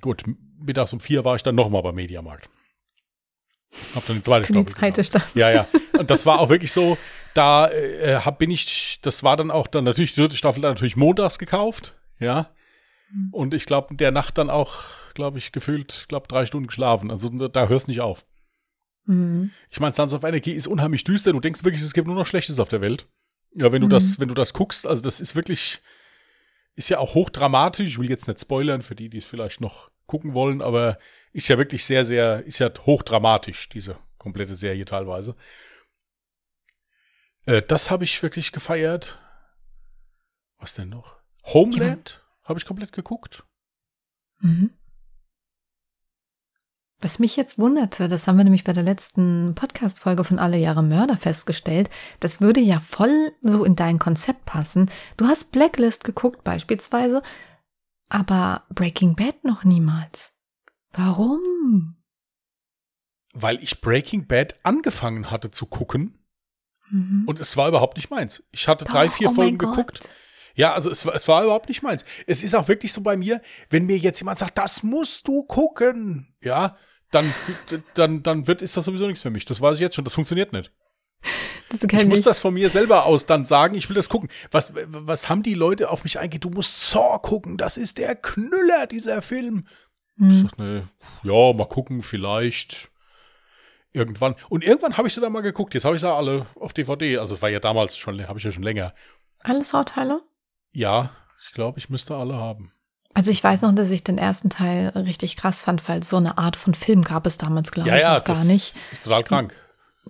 [0.00, 0.24] Gut,
[0.58, 2.48] mittags um 4 war ich dann nochmal bei Mediamarkt.
[3.94, 5.04] Hab dann die zweite Für die Staffel zweite.
[5.04, 5.40] Staffel.
[5.40, 5.68] Ja, ja.
[5.98, 6.96] Und das war auch wirklich so,
[7.34, 10.72] da äh, hab, bin ich, das war dann auch dann natürlich die dritte Staffel dann
[10.72, 12.50] natürlich montags gekauft, ja.
[13.10, 13.28] Mhm.
[13.32, 17.10] Und ich glaube, in der Nacht dann auch, glaube ich, gefühlt, glaube drei Stunden geschlafen.
[17.10, 18.24] Also da hörst nicht auf.
[19.04, 19.50] Mhm.
[19.70, 21.32] Ich meine, Sons of Anarchy ist unheimlich düster.
[21.32, 23.06] Du denkst wirklich, es gibt nur noch Schlechtes auf der Welt.
[23.54, 23.90] Ja, wenn du Mhm.
[23.90, 25.80] das, wenn du das guckst, also das ist wirklich,
[26.74, 27.86] ist ja auch hochdramatisch.
[27.86, 30.98] Ich will jetzt nicht spoilern für die, die es vielleicht noch gucken wollen, aber
[31.36, 35.36] ist ja wirklich sehr, sehr, ist ja hochdramatisch, diese komplette Serie teilweise.
[37.44, 39.18] Äh, das habe ich wirklich gefeiert.
[40.58, 41.18] Was denn noch?
[41.44, 43.44] Homeland habe ich komplett geguckt.
[44.40, 44.70] Mhm.
[47.00, 50.82] Was mich jetzt wunderte, das haben wir nämlich bei der letzten Podcast-Folge von Alle Jahre
[50.82, 54.90] Mörder festgestellt, das würde ja voll so in dein Konzept passen.
[55.18, 57.22] Du hast Blacklist geguckt beispielsweise,
[58.08, 60.32] aber Breaking Bad noch niemals.
[60.96, 61.96] Warum?
[63.32, 66.18] Weil ich Breaking Bad angefangen hatte zu gucken
[66.88, 67.24] Mhm.
[67.26, 68.42] und es war überhaupt nicht meins.
[68.52, 69.70] Ich hatte drei, Doch, vier oh Folgen Gott.
[69.76, 70.08] geguckt.
[70.54, 72.04] Ja, also es, war- es war überhaupt nicht meins.
[72.26, 75.42] Es ist auch wirklich so bei mir, wenn mir jetzt jemand sagt, das musst du
[75.42, 76.76] gucken, ja,
[77.10, 77.34] dann,
[77.94, 79.44] dann, dann wird, ist das sowieso nichts für mich.
[79.44, 80.72] Das weiß ich jetzt schon, das funktioniert nicht.
[81.68, 84.30] Das Ich muss das von mir selber aus dann sagen, ich will das gucken.
[84.52, 86.44] Was, was haben die Leute auf mich eingeht?
[86.44, 89.66] Du musst Saw gucken, das ist der Knüller, dieser Film.
[90.18, 90.48] Ich Hm.
[90.48, 90.88] sag, ne,
[91.24, 92.90] ja, mal gucken, vielleicht
[93.92, 94.34] irgendwann.
[94.48, 95.74] Und irgendwann habe ich sie dann mal geguckt.
[95.74, 97.18] Jetzt habe ich sie alle auf DVD.
[97.18, 98.94] Also war ja damals schon, habe ich ja schon länger.
[99.40, 100.22] Alle Saw-Teile?
[100.72, 101.10] Ja,
[101.42, 102.72] ich glaube, ich müsste alle haben.
[103.14, 106.36] Also ich weiß noch, dass ich den ersten Teil richtig krass fand, weil so eine
[106.36, 108.76] Art von Film gab es damals, glaube ja, ich, ja, noch gar nicht.
[108.92, 109.54] ist total krank.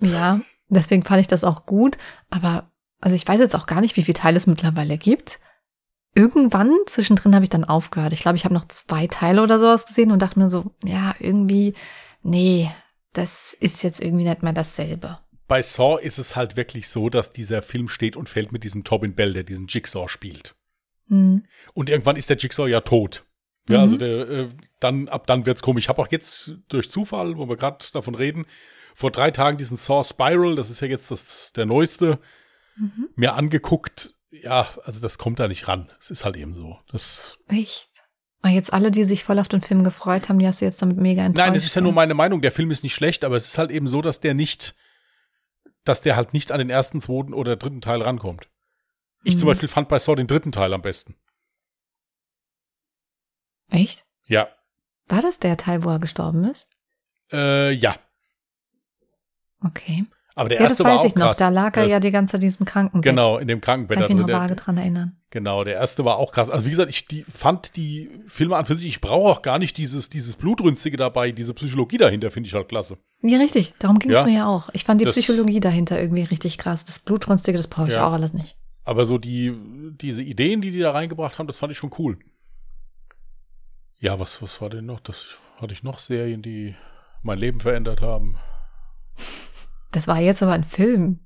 [0.01, 1.97] Ja, deswegen fand ich das auch gut.
[2.29, 5.39] Aber also ich weiß jetzt auch gar nicht, wie viele Teile es mittlerweile gibt.
[6.17, 8.11] Irgendwann zwischendrin habe ich dann aufgehört.
[8.11, 11.13] Ich glaube, ich habe noch zwei Teile oder sowas gesehen und dachte mir so, ja,
[11.19, 11.75] irgendwie,
[12.23, 12.71] nee,
[13.13, 15.19] das ist jetzt irgendwie nicht mehr dasselbe.
[15.47, 18.83] Bei Saw ist es halt wirklich so, dass dieser Film steht und fällt mit diesem
[18.83, 20.55] Tobin Bell, der diesen Jigsaw spielt.
[21.07, 21.45] Hm.
[21.75, 23.23] Und irgendwann ist der Jigsaw ja tot.
[23.69, 23.83] Ja, Mhm.
[23.83, 24.49] also der, äh,
[24.79, 25.83] dann, ab dann wird's komisch.
[25.85, 28.45] Ich habe auch jetzt durch Zufall, wo wir gerade davon reden,
[28.95, 32.17] vor drei Tagen diesen Saw Spiral, das ist ja jetzt das, der neueste,
[32.75, 33.09] Mhm.
[33.15, 34.15] mir angeguckt.
[34.29, 35.91] Ja, also das kommt da nicht ran.
[35.99, 36.79] Es ist halt eben so.
[36.91, 37.89] Das, Echt?
[38.43, 40.81] Und jetzt alle, die sich voll auf den Film gefreut haben, die hast du jetzt
[40.81, 41.45] damit mega enttäuscht.
[41.45, 42.41] nein, das ist ja nur meine Meinung.
[42.41, 44.75] Der Film ist nicht schlecht, aber es ist halt eben so, dass der nicht,
[45.83, 48.49] dass der halt nicht an den ersten, zweiten oder dritten Teil rankommt.
[49.23, 49.51] Ich zum Mhm.
[49.53, 51.15] Beispiel fand bei Saw den dritten Teil am besten.
[53.69, 54.05] Echt?
[54.25, 54.49] Ja.
[55.07, 56.67] War das der Teil, wo er gestorben ist?
[57.31, 57.95] Äh, ja.
[59.63, 60.05] Okay.
[60.37, 61.25] Aber der Ja, das erste war weiß auch ich noch.
[61.27, 61.37] krass.
[61.37, 63.09] Da lag er Das- ja die ganze Zeit in diesem Krankenbett.
[63.09, 63.97] Genau, in dem Krankenbett.
[63.97, 65.17] Kann ich mich Also noch der, vage dran erinnern.
[65.31, 66.49] Genau, der erste war auch krass.
[66.51, 69.57] Also wie gesagt, ich die, fand die Filme an für sich, ich brauche auch gar
[69.57, 72.97] nicht dieses, dieses Blutrünstige dabei, diese Psychologie dahinter finde ich halt klasse.
[73.23, 73.73] Ja, richtig.
[73.79, 74.25] Darum ging es Ja.
[74.25, 74.69] mir ja auch.
[74.73, 76.85] Ich fand die Das- Psychologie dahinter irgendwie richtig krass.
[76.85, 78.07] Das Blutrünstige, das brauche ich Ja.
[78.07, 78.55] auch alles nicht.
[78.85, 79.53] Aber so die,
[79.99, 82.19] diese Ideen, die die da reingebracht haben, das fand ich schon cool.
[83.99, 84.99] Ja, was, was war denn noch?
[84.99, 85.25] Das
[85.59, 86.75] hatte ich noch Serien, die
[87.23, 88.37] mein Leben verändert haben.
[89.97, 91.25] Das war jetzt aber ein Film.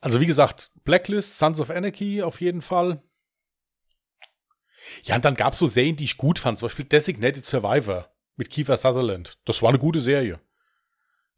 [0.00, 3.02] Also wie gesagt, Blacklist, Sons of Anarchy auf jeden Fall.
[5.02, 6.58] Ja, und dann gab es so Serien, die ich gut fand.
[6.58, 9.36] Zum Beispiel Designated Survivor mit Kiefer Sutherland.
[9.44, 10.38] Das war eine gute Serie.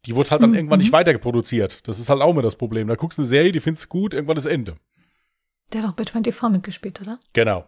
[0.05, 0.55] Die wurde halt dann Mhm.
[0.55, 1.87] irgendwann nicht weitergeproduziert.
[1.87, 2.87] Das ist halt auch immer das Problem.
[2.87, 4.77] Da guckst du eine Serie, die findest du gut, irgendwann ist Ende.
[5.73, 7.17] Der hat auch bei 24 mitgespielt, oder?
[7.33, 7.67] Genau.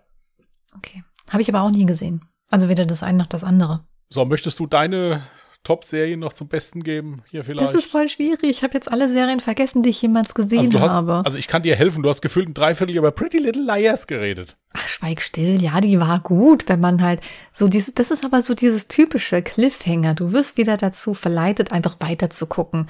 [0.75, 1.03] Okay.
[1.31, 2.25] Habe ich aber auch nie gesehen.
[2.51, 3.87] Also weder das eine noch das andere.
[4.09, 5.27] So, möchtest du deine
[5.67, 7.23] Top-Serien noch zum Besten geben?
[7.29, 7.67] Hier vielleicht?
[7.67, 8.41] Das ist voll schwierig.
[8.43, 11.21] Ich habe jetzt alle Serien vergessen, die ich jemals gesehen also, hast, habe.
[11.25, 12.03] also ich kann dir helfen.
[12.03, 14.55] Du hast gefühlt ein Dreiviertel über Pretty Little Liars geredet.
[14.71, 15.61] Ach, schweig still.
[15.61, 17.19] Ja, die war gut, wenn man halt
[17.51, 20.13] so dieses, das ist aber so dieses typische Cliffhanger.
[20.13, 22.87] Du wirst wieder dazu verleitet, einfach weiter zu gucken.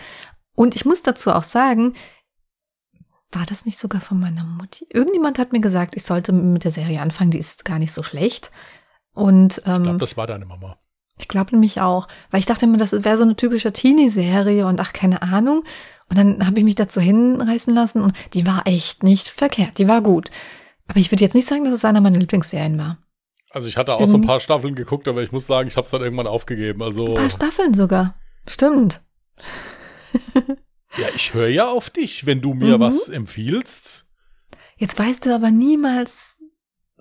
[0.53, 1.95] Und ich muss dazu auch sagen,
[3.31, 4.85] war das nicht sogar von meiner Mutti?
[4.93, 8.03] Irgendjemand hat mir gesagt, ich sollte mit der Serie anfangen, die ist gar nicht so
[8.03, 8.51] schlecht.
[9.13, 10.77] Und Ich glaube, ähm, das war deine Mama.
[11.19, 14.79] Ich glaube nämlich auch, weil ich dachte immer, das wäre so eine typische Teenie-Serie und
[14.79, 15.63] ach, keine Ahnung.
[16.09, 19.87] Und dann habe ich mich dazu hinreißen lassen und die war echt nicht verkehrt, die
[19.87, 20.29] war gut.
[20.87, 22.97] Aber ich würde jetzt nicht sagen, dass es einer meiner Lieblingsserien war.
[23.49, 25.85] Also ich hatte auch so ein paar Staffeln geguckt, aber ich muss sagen, ich habe
[25.85, 26.81] es dann irgendwann aufgegeben.
[26.83, 28.15] Also Ein paar Staffeln sogar.
[28.47, 29.01] Stimmt.
[30.35, 32.81] ja, ich höre ja auf dich, wenn du mir Mhm.
[32.81, 34.05] was empfiehlst.
[34.77, 36.36] Jetzt weißt du aber niemals,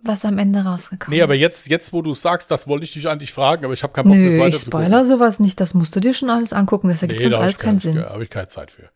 [0.02, 3.08] was am Ende rausgekommen Nee, aber jetzt, jetzt, wo du sagst, das wollte ich dich
[3.08, 5.58] eigentlich fragen, aber ich habe keinen Bock, das Nö, weiter ich spoiler sowas nicht.
[5.60, 6.88] Das musst du dir schon alles angucken.
[6.88, 8.04] Das ergibt Nee, sonst da habe alles keinen keine- Sinn.
[8.04, 8.90] hab ich keine Zeit für.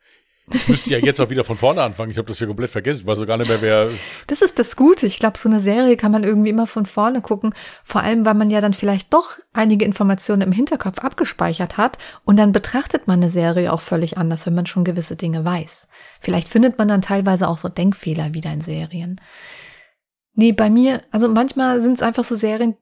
[0.52, 2.10] Ich müsste ja jetzt auch wieder von vorne anfangen.
[2.10, 3.02] Ich habe das ja komplett vergessen.
[3.02, 3.90] Ich weiß so gar nicht mehr, wer.
[4.26, 5.06] Das ist das Gute.
[5.06, 7.54] Ich glaube, so eine Serie kann man irgendwie immer von vorne gucken.
[7.84, 11.98] Vor allem, weil man ja dann vielleicht doch einige Informationen im Hinterkopf abgespeichert hat.
[12.24, 15.86] Und dann betrachtet man eine Serie auch völlig anders, wenn man schon gewisse Dinge weiß.
[16.18, 19.20] Vielleicht findet man dann teilweise auch so Denkfehler wieder in Serien.
[20.34, 22.76] Nee, bei mir, also manchmal sind es einfach so Serien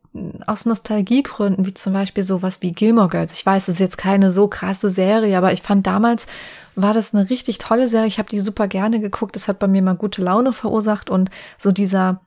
[0.47, 3.33] aus Nostalgiegründen, wie zum Beispiel sowas wie Gilmore Girls.
[3.33, 6.27] Ich weiß, es ist jetzt keine so krasse Serie, aber ich fand damals
[6.75, 8.07] war das eine richtig tolle Serie.
[8.07, 9.35] Ich habe die super gerne geguckt.
[9.35, 12.21] Das hat bei mir mal gute Laune verursacht und so dieser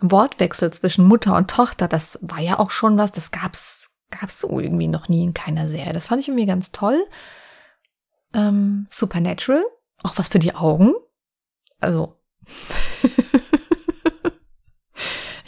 [0.00, 3.12] Wortwechsel zwischen Mutter und Tochter, das war ja auch schon was.
[3.12, 5.92] Das gab's gab's so irgendwie noch nie in keiner Serie.
[5.92, 7.04] Das fand ich irgendwie ganz toll.
[8.32, 9.64] Ähm, Supernatural,
[10.02, 10.92] auch was für die Augen.
[11.80, 12.16] Also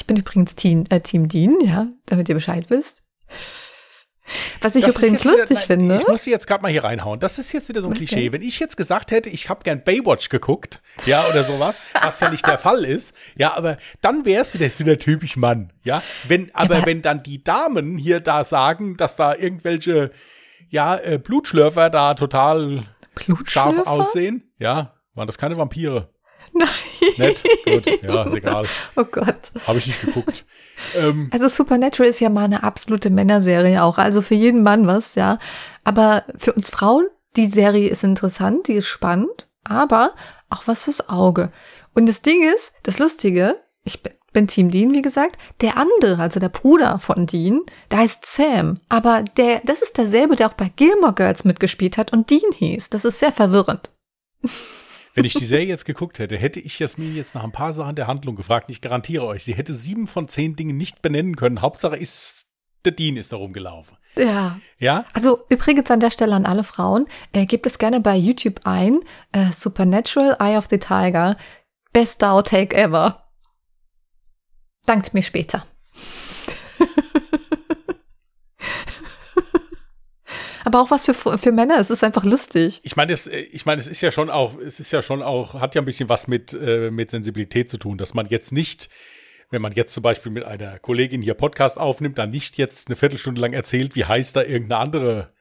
[0.07, 3.03] ich bin übrigens Team, äh, Team Dean, ja, damit ihr Bescheid wisst.
[4.61, 5.97] Was ich Das übrigens wieder- lustig nein, finde.
[5.97, 7.19] Ich muss sie jetzt gerade mal hier reinhauen.
[7.19, 8.23] Das ist jetzt wieder so ein Was Klischee.
[8.25, 8.33] denn?
[8.35, 12.31] Wenn ich jetzt gesagt hätte, ich habe gern Baywatch geguckt, ja, oder sowas, was ja
[12.31, 16.05] nicht der Fall ist, ja, aber dann wäre es wieder, ist wieder typisch Mann, ja.
[16.29, 20.13] Wenn, aber, aber- wenn dann die Damen hier da sagen, dass da irgendwelche,
[20.69, 22.79] ja, äh, Blutschlürfer da total
[23.47, 26.11] scharf aussehen, ja, waren das keine Vampire.
[26.53, 26.69] Nein.
[27.19, 28.67] Nett, gut, ja, ist egal.
[28.97, 29.51] Oh Gott.
[29.67, 30.45] Habe ich nicht geguckt.
[30.95, 33.99] ähm, Also Supernatural ist ja mal eine absolute Männerserie auch.
[33.99, 35.39] Also für jeden Mann was, ja.
[35.85, 37.07] Aber für uns Frauen
[37.37, 40.15] die Serie ist interessant, die ist spannend, aber
[40.49, 41.53] auch was fürs Auge.
[41.95, 46.41] Und das Ding ist, das Lustige, ich bin Team Dean, wie gesagt, der andere, also
[46.41, 50.71] der Bruder von Dean, der heißt Sam, aber der, das ist derselbe, der auch bei
[50.77, 52.91] Gilmore Girls mitgespielt hat und Dean hieß.
[52.91, 53.91] Das ist sehr verwirrend.
[55.17, 57.97] Wenn ich die Serie jetzt geguckt hätte, hätte ich Jasmin jetzt nach ein paar Sachen
[57.97, 58.69] der Handlung gefragt.
[58.69, 61.63] Ich garantiere euch, sie hätte sieben von zehn Dingen nicht benennen können.
[61.63, 62.49] Hauptsache ist,
[62.85, 63.97] der Dean ist darum gelaufen.
[64.15, 64.61] Ja.
[64.79, 65.07] Ja?
[65.15, 69.01] Also übrigens an der Stelle an alle Frauen, äh, gebt es gerne bei YouTube ein.
[69.33, 71.39] Äh, Supernatural Eye of the Tiger.
[71.95, 73.25] Best Outtake ever.
[74.85, 75.65] Dankt mir später.
[80.67, 82.81] Aber auch was für, für Männer, es ist einfach lustig.
[82.83, 85.55] Ich meine, es, ich meine, es ist ja schon auch, es ist ja schon auch,
[85.61, 88.91] hat ja ein bisschen was mit, äh, mit Sensibilität zu tun, dass man jetzt nicht,
[89.51, 92.97] wenn man jetzt zum Beispiel mit einer Kollegin hier Podcast aufnimmt, dann nicht jetzt eine
[92.97, 95.33] Viertelstunde lang erzählt, wie heiß da irgendeine andere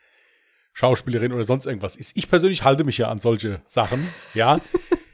[0.74, 2.16] Schauspielerin oder sonst irgendwas ist.
[2.16, 4.62] Ich persönlich halte mich ja an solche Sachen, ja.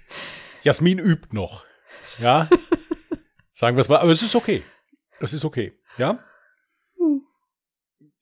[0.61, 1.63] Jasmin übt noch,
[2.19, 2.49] ja.
[3.53, 4.61] Sagen wir es mal, aber es ist okay.
[5.21, 6.19] Es ist okay, ja.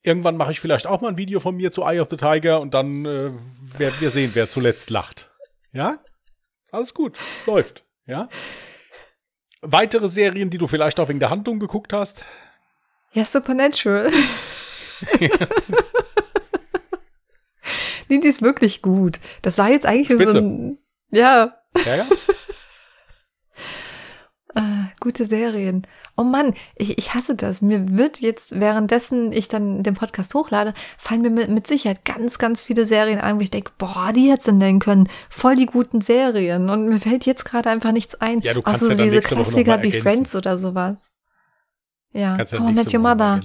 [0.02, 2.60] Irgendwann mache ich vielleicht auch mal ein Video von mir zu Eye of the Tiger
[2.60, 3.30] und dann äh,
[3.78, 5.30] werden wir sehen, wer zuletzt lacht.
[5.72, 5.98] Ja?
[6.70, 7.18] Alles gut.
[7.46, 7.84] Läuft.
[8.06, 8.28] Ja?
[9.60, 12.24] Weitere Serien, die du vielleicht auch wegen der Handlung geguckt hast?
[13.12, 14.10] Ja, Supernatural.
[18.08, 19.20] nee, die ist wirklich gut.
[19.42, 20.32] Das war jetzt eigentlich Spitze.
[20.32, 20.78] so ein.
[21.10, 22.06] Ja, Ja, ja.
[24.54, 25.86] äh, gute Serien.
[26.20, 27.62] Oh Mann, ich, ich hasse das.
[27.62, 32.38] Mir wird jetzt, währenddessen ich dann den Podcast hochlade, fallen mir mit, mit Sicherheit ganz,
[32.38, 35.08] ganz viele Serien ein, wo ich denke, boah, die hättest du nennen können.
[35.30, 36.68] Voll die guten Serien.
[36.68, 38.40] Und mir fällt jetzt gerade einfach nichts ein.
[38.40, 39.92] Ja, du kannst außer ja dann diese Klassiker wie.
[39.92, 41.14] Friends oder sowas.
[42.12, 43.40] Ja, Kannst ja nächste Met Your Mother.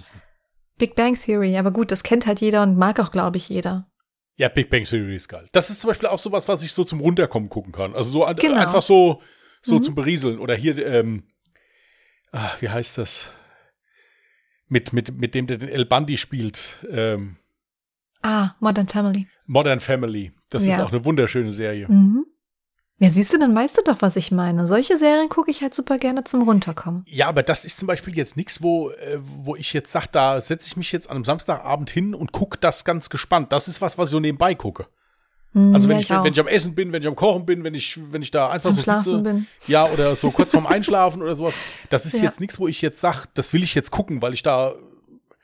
[0.78, 1.58] Big Bang Theory.
[1.58, 3.88] Aber gut, das kennt halt jeder und mag auch, glaube ich, jeder.
[4.38, 5.48] Ja, Big Bang Theory ist geil.
[5.54, 7.96] Das ist zum Beispiel auch sowas, was ich so zum Runterkommen gucken kann.
[7.96, 8.60] Also so Genau.
[8.60, 9.22] einfach so,
[9.62, 9.84] so Mhm.
[9.84, 10.40] zum Berieseln.
[10.40, 11.24] Oder hier, ähm,
[12.32, 13.32] ah, wie heißt das?
[14.68, 16.86] Mit, mit, mit dem, der den El Bandi spielt.
[16.90, 17.38] Ähm,
[18.22, 19.28] Ah, Modern Family.
[19.46, 20.32] Modern Family.
[20.50, 20.84] Das ist Ja.
[20.84, 21.88] auch eine wunderschöne Serie.
[21.88, 22.26] Mhm.
[22.98, 24.66] Ja, siehst du, dann weißt du doch, was ich meine.
[24.66, 27.04] Solche Serien gucke ich halt super gerne zum Runterkommen.
[27.08, 30.42] Ja, aber das ist zum Beispiel jetzt nichts, wo, äh, wo ich jetzt sage, da
[30.42, 33.52] setze ich mich jetzt an einem Samstagabend hin und gucke das ganz gespannt.
[33.52, 34.88] Das ist was, was ich so nebenbei gucke.
[35.56, 36.24] Mhm, Also wenn ja, ich, auch.
[36.26, 38.50] wenn ich am Essen bin, wenn ich am Kochen bin, wenn ich, wenn ich da
[38.50, 39.18] einfach Am so Schlafen sitze.
[39.24, 39.48] bin.
[39.68, 41.56] Ja, oder so kurz vorm Einschlafen oder sowas.
[41.90, 42.24] Das ist Ja.
[42.24, 44.74] jetzt nichts, wo ich jetzt sage, das will ich jetzt gucken, weil ich da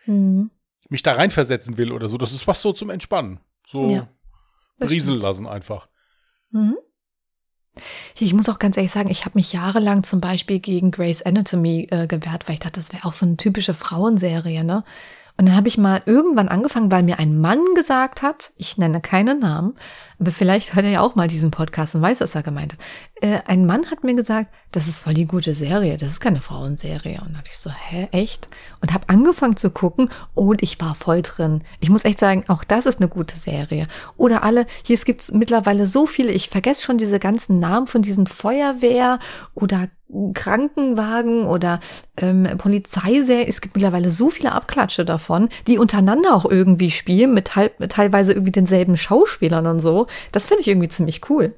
[0.05, 0.51] Mhm.
[0.89, 2.17] mich da reinversetzen will oder so.
[2.17, 3.39] Das ist was so zum Entspannen.
[3.67, 3.99] So Ja,
[4.77, 5.87] das berieseln lassen einfach.
[6.51, 6.75] Mhm.
[8.19, 11.87] Ich muss auch ganz ehrlich sagen, ich habe mich jahrelang zum Beispiel gegen Grey's Anatomy
[11.89, 14.83] äh, gewehrt, weil ich dachte, das wäre auch so eine typische Frauenserie, ne?
[15.41, 19.01] Und dann habe ich mal irgendwann angefangen, weil mir ein Mann gesagt hat, ich nenne
[19.01, 19.73] keinen Namen,
[20.21, 22.79] aber vielleicht hört er ja auch mal diesen Podcast und weiß, was er gemeint hat.
[23.21, 26.41] Äh, ein Mann hat mir gesagt, das ist voll die gute Serie, das ist keine
[26.41, 27.19] Frauenserie.
[27.21, 28.47] Und da dachte ich so, hä, echt?
[28.81, 31.63] Und habe angefangen zu gucken und ich war voll drin.
[31.79, 33.87] Ich muss echt sagen, auch das ist eine gute Serie.
[34.15, 38.03] Oder alle, hier es gibt mittlerweile so viele, ich vergesse schon diese ganzen Namen von
[38.03, 39.17] diesen Feuerwehr
[39.55, 39.89] oder
[40.33, 41.79] Krankenwagen oder
[42.17, 43.47] ähm, Polizeiserien.
[43.47, 48.33] Es gibt mittlerweile so viele Abklatsche davon, die untereinander auch irgendwie spielen, mit, mit teilweise
[48.33, 50.07] irgendwie denselben Schauspielern und so.
[50.31, 51.55] Das finde ich irgendwie ziemlich cool.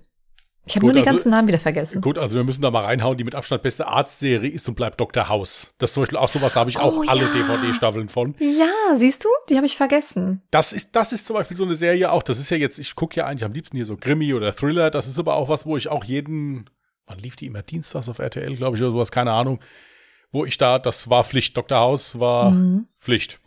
[0.66, 2.00] Ich habe nur die also- ganzen Namen wieder vergessen.
[2.00, 3.18] Gut, also wir müssen da mal reinhauen.
[3.18, 5.28] Die mit Abstand beste Arztserie ist und bleibt Dr.
[5.28, 5.74] House.
[5.78, 7.32] Das ist zum Beispiel auch sowas, da habe ich auch Oh, alle ja.
[7.34, 8.34] DVD-Staffeln von.
[8.40, 9.30] Ja, siehst du?
[9.50, 10.42] Die habe ich vergessen.
[10.52, 12.96] Das ist, das ist zum Beispiel so eine Serie auch, das ist ja jetzt, ich
[12.96, 15.66] gucke ja eigentlich am liebsten hier so Krimi oder Thriller, das ist aber auch was,
[15.66, 16.70] wo ich auch jeden,
[17.08, 19.60] wann lief die immer dienstags auf RTL, glaube ich, oder sowas, keine Ahnung,
[20.32, 21.78] wo ich da, das war Pflicht, Dr.
[21.78, 22.88] House war Mhm.
[23.02, 23.42] Pflicht.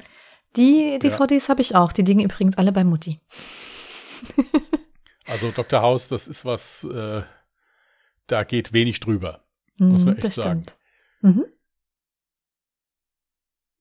[0.57, 1.93] Die DVDs habe ich auch.
[1.95, 3.21] Die liegen übrigens alle bei Mutti.
[5.29, 5.83] Also Dr.
[5.83, 7.23] House, das ist was, äh,
[8.27, 9.45] da geht wenig drüber.
[9.79, 10.63] Muss man Mhm, echt sagen.
[11.21, 11.45] Mhm.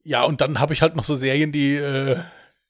[0.04, 2.22] Ja, und dann habe ich halt noch so Serien, die, äh,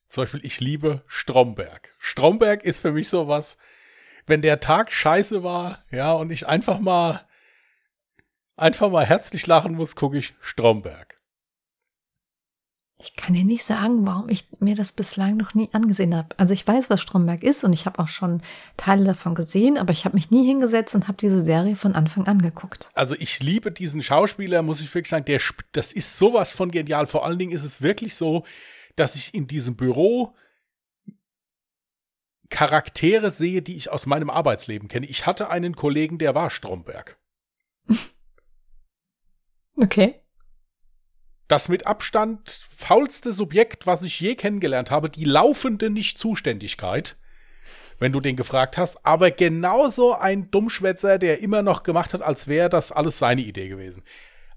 [0.10, 1.94] zum Beispiel, ich liebe Stromberg.
[1.98, 3.58] Stromberg ist für mich sowas,
[4.26, 7.26] wenn der Tag scheiße war, ja, und ich einfach mal,
[8.56, 11.16] einfach mal herzlich lachen muss, gucke ich Stromberg.
[12.98, 16.30] Ich kann dir nicht sagen, warum ich mir das bislang noch nie angesehen habe.
[16.38, 18.42] Also ich weiß, was Stromberg ist und ich habe auch schon
[18.78, 22.26] Teile davon gesehen, aber ich habe mich nie hingesetzt und habe diese Serie von Anfang
[22.28, 22.90] an geguckt.
[22.94, 25.42] Also ich liebe diesen Schauspieler, muss ich wirklich sagen, der,
[25.74, 27.06] das ist sowas von genial.
[27.08, 28.46] Vor allen Dingen ist es wirklich so,
[28.96, 30.34] dass ich in diesem Büro
[32.50, 35.08] Charaktere sehe, die ich aus meinem Arbeitsleben kenne.
[35.08, 37.18] Ich hatte einen Kollegen, der war Stromberg.
[39.78, 40.22] Okay.
[41.48, 47.18] Das mit Abstand faulste Subjekt, was ich je kennengelernt habe, die laufende Nichtzuständigkeit.
[48.00, 52.48] wenn du den gefragt hast, aber genauso ein Dummschwätzer, der immer noch gemacht hat, als
[52.48, 54.04] wäre das alles seine Idee gewesen.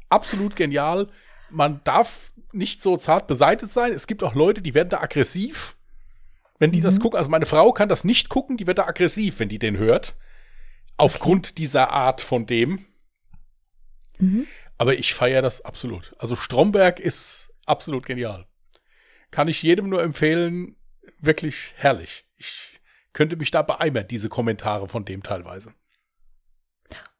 [0.09, 1.07] Absolut genial.
[1.51, 3.93] Man darf nicht so zart beseitigt sein.
[3.93, 5.77] Es gibt auch Leute, die werden da aggressiv,
[6.59, 7.19] wenn die das gucken.
[7.19, 10.17] Also meine Frau kann das nicht gucken, die wird da aggressiv, wenn die den hört.
[10.97, 12.85] Aufgrund dieser Art von dem.
[14.79, 16.15] Aber ich feiere das absolut.
[16.19, 18.47] Also Stromberg ist absolut genial.
[19.31, 20.77] Kann ich jedem nur empfehlen.
[21.19, 22.27] Wirklich herrlich.
[22.37, 22.81] Ich
[23.13, 25.75] könnte mich da beeimern, diese Kommentare von dem teilweise.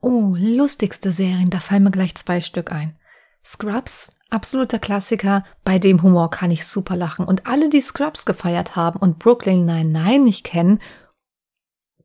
[0.01, 2.97] Oh, lustigste Serien, da fallen mir gleich zwei Stück ein.
[3.45, 7.27] Scrubs, absoluter Klassiker, bei dem Humor kann ich super lachen.
[7.27, 10.81] Und alle, die Scrubs gefeiert haben und Brooklyn Nine-Nine nicht kennen,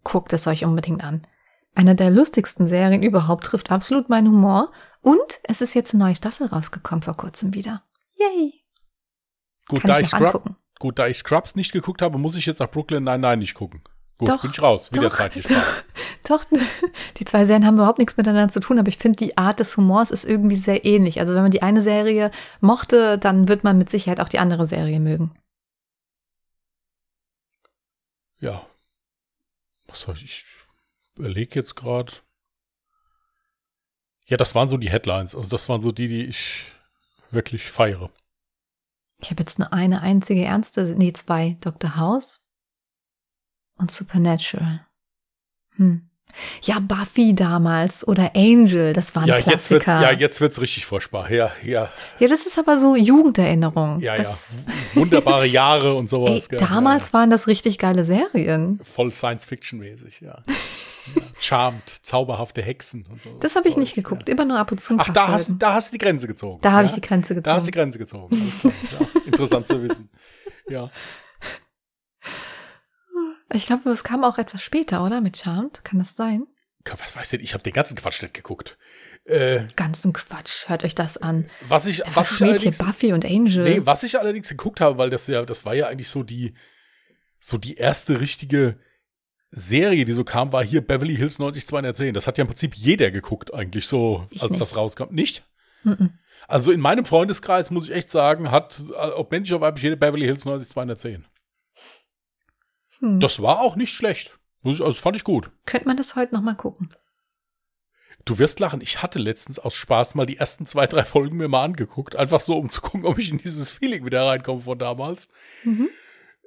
[0.03, 1.27] guckt es euch unbedingt an.
[1.75, 4.71] Eine der lustigsten Serien überhaupt trifft absolut meinen Humor.
[5.01, 7.83] Und es ist jetzt eine neue Staffel rausgekommen vor kurzem wieder.
[8.17, 8.53] Yay!
[9.67, 10.55] Gut, Kann da ich ich, Scrub, angucken.
[10.79, 13.53] gut, da ich Scrubs nicht geguckt habe, muss ich jetzt nach Brooklyn Nein, nein, nicht
[13.53, 13.81] gucken.
[14.17, 14.91] Gut, Doch, bin ich raus.
[14.91, 15.17] Wieder doch.
[15.17, 15.85] Zeit gespart.
[16.27, 16.45] Doch,
[17.17, 19.75] die zwei Serien haben überhaupt nichts miteinander zu tun, aber ich finde, die Art des
[19.75, 21.19] Humors ist irgendwie sehr ähnlich.
[21.19, 22.31] Also wenn man die eine Serie
[22.61, 25.31] mochte, dann wird man mit Sicherheit auch die andere Serie mögen.
[28.39, 28.65] Ja.
[29.87, 30.45] Was soll ich?
[31.17, 32.13] Überlege jetzt gerade.
[34.25, 35.35] Ja, das waren so die Headlines.
[35.35, 36.71] Also das waren so die, die ich
[37.31, 38.09] wirklich feiere.
[39.19, 41.57] Ich habe jetzt nur eine einzige ernste, nee, zwei.
[41.61, 41.95] Dr.
[41.95, 42.45] House
[43.75, 44.85] und Supernatural.
[45.75, 46.09] Hm.
[46.63, 50.11] Ja, Buffy damals oder Angel, das waren Ja, jetzt wird's, Klassiker.
[50.11, 51.31] ja, jetzt wird's richtig furchtbar.
[51.31, 53.99] Ja, ja, Ja, das ist aber so Jugenderinnerung.
[53.99, 54.55] ja, das,
[54.93, 55.01] ja.
[55.01, 56.49] Wunderbare Jahre und Ey, sowas.
[56.49, 56.59] gell?
[56.59, 58.33] damals waren das richtig geile Serien.
[58.73, 58.83] ja, ja.
[58.83, 60.41] voll Science-Fiction-mäßig, ja.
[60.45, 61.21] ja.
[61.39, 63.29] Charmed, zauberhafte Hexen und so.
[63.39, 64.33] Das habe ich nicht geguckt, Ja.
[64.35, 64.95] immer nur ab und zu.
[64.97, 66.59] Ach, da hast, da hast du die Grenze gezogen.
[66.61, 66.85] Da habe ja?
[66.89, 67.91] ich die Grenze Da hast du die gezogen.
[67.91, 68.41] Grenze gezogen.
[68.41, 69.01] Alles klar.
[69.13, 70.09] Ja, interessant zu wissen.
[70.69, 70.89] Ja.
[73.51, 75.21] Ich glaube, es kam auch etwas später, oder?
[75.21, 75.83] Mit Charmed.
[75.83, 76.45] Kann das sein?
[76.85, 78.77] Was weiß denn, ich habe den ganzen Quatsch nicht geguckt.
[79.25, 80.67] Äh, Ganzen Quatsch.
[80.67, 81.47] Hört euch das an.
[81.69, 83.63] was ich, was ich hier Buffy und Angel.
[83.63, 86.55] nee, was ich allerdings geguckt habe, weil das ja, das war ja eigentlich so die,
[87.39, 88.79] so die erste richtige
[89.49, 92.13] Serie, die so kam, war hier Beverly Hills 90210.
[92.13, 94.61] Das hat ja im Prinzip jeder geguckt, eigentlich so, Ich als nicht.
[94.61, 95.13] das rauskam.
[95.13, 95.45] Nicht?
[95.83, 96.19] Mhm.
[96.47, 99.95] Also in meinem Freundeskreis, muss ich echt sagen, hat, äh, ob männlich oder weiblich, jeder
[99.95, 101.25] Beverly Hills 90210.
[103.03, 103.19] Hm.
[103.19, 104.39] Das war auch nicht schlecht.
[104.63, 105.51] Also fand ich gut.
[105.65, 106.95] Könnte man das heute noch mal gucken?
[108.23, 111.49] Du wirst lachen, ich hatte letztens aus Spaß mal die ersten zwei, drei Folgen mir
[111.49, 112.15] mal angeguckt.
[112.15, 115.27] Einfach so, um zu gucken, ob ich in dieses Feeling wieder reinkomme von damals.
[115.65, 115.89] Mhm.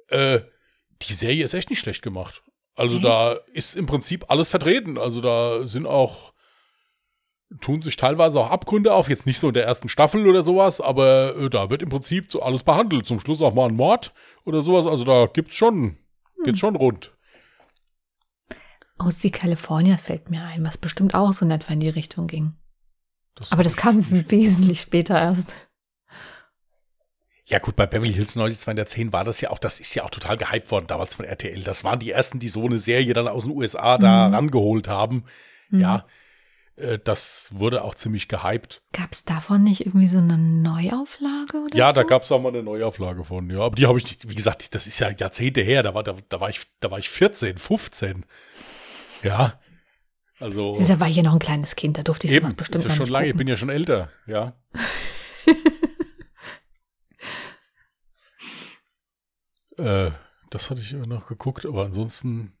[0.07, 0.39] Äh,
[1.03, 2.41] die Serie ist echt nicht schlecht gemacht.
[2.75, 3.05] Also Echt?
[3.05, 4.97] da ist im Prinzip alles vertreten.
[4.97, 6.33] Also da sind auch,
[7.61, 9.09] tun sich teilweise auch Abgründe auf.
[9.09, 12.31] Jetzt nicht so in der ersten Staffel oder sowas, aber äh, da wird im Prinzip
[12.31, 13.05] so alles behandelt.
[13.05, 14.11] Zum Schluss auch mal ein Mord
[14.43, 14.87] oder sowas.
[14.87, 15.97] Also da gibt's schon,
[16.43, 17.13] geht's schon rund.
[18.99, 22.53] OC California fällt mir ein, was bestimmt auch so in etwa in die Richtung ging.
[23.35, 23.97] Das Aber das kam
[24.31, 25.53] wesentlich später erst.
[27.45, 30.35] Ja gut, bei Beverly Hills 90210 war das ja auch, das ist ja auch total
[30.35, 31.63] gehypt worden damals von RTL.
[31.63, 34.33] Das waren die ersten, die so eine Serie dann aus den USA da Mhm.
[34.35, 35.23] rangeholt haben.
[35.69, 35.79] Mhm.
[35.79, 36.05] Ja,
[37.03, 38.83] das wurde auch ziemlich gehypt.
[38.93, 41.95] Gab es davon nicht irgendwie so eine Neuauflage oder Ja, so?
[41.95, 43.61] da gab es auch mal eine Neuauflage von, ja.
[43.61, 46.15] Aber die habe ich nicht, wie gesagt, das ist ja Jahrzehnte her, da war, da,
[46.29, 48.25] da war ich, da war ich 14, 15.
[49.23, 49.59] Ja.
[50.39, 50.77] Also.
[50.87, 52.89] Da war ich ja noch ein kleines Kind, da durfte ich Eben, sowas bestimmt ist
[52.91, 53.37] ja schon nicht lange, ich gucken.
[53.39, 54.53] bin ja schon älter, ja.
[59.77, 60.11] äh,
[60.49, 62.53] das hatte ich immer noch geguckt, aber ansonsten.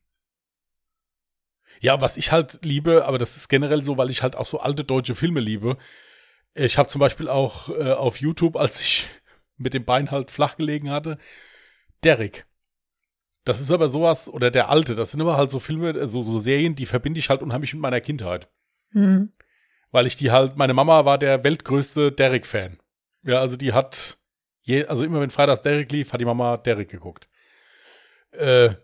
[1.79, 4.59] Ja, was ich halt liebe, aber das ist generell so, weil ich halt auch so
[4.59, 5.77] alte deutsche Filme liebe.
[6.55, 9.07] Ich habe zum Beispiel auch äh, auf YouTube, als ich
[9.57, 11.17] mit dem Bein halt flach gelegen hatte,
[12.03, 12.45] Derrick.
[13.43, 16.21] Das ist aber sowas, oder der alte, das sind aber halt so Filme, äh, so,
[16.21, 18.49] so Serien, die verbinde ich halt unheimlich mit meiner Kindheit
[18.93, 19.33] Hm.
[19.91, 22.77] weil ich die halt, meine Mama war der weltgrößte Derrick-Fan.
[23.23, 24.17] Ja, also die hat,
[24.61, 27.27] je, also immer wenn Freitags Derrick lief, hat die Mama Derrick geguckt.
[28.31, 28.75] Äh,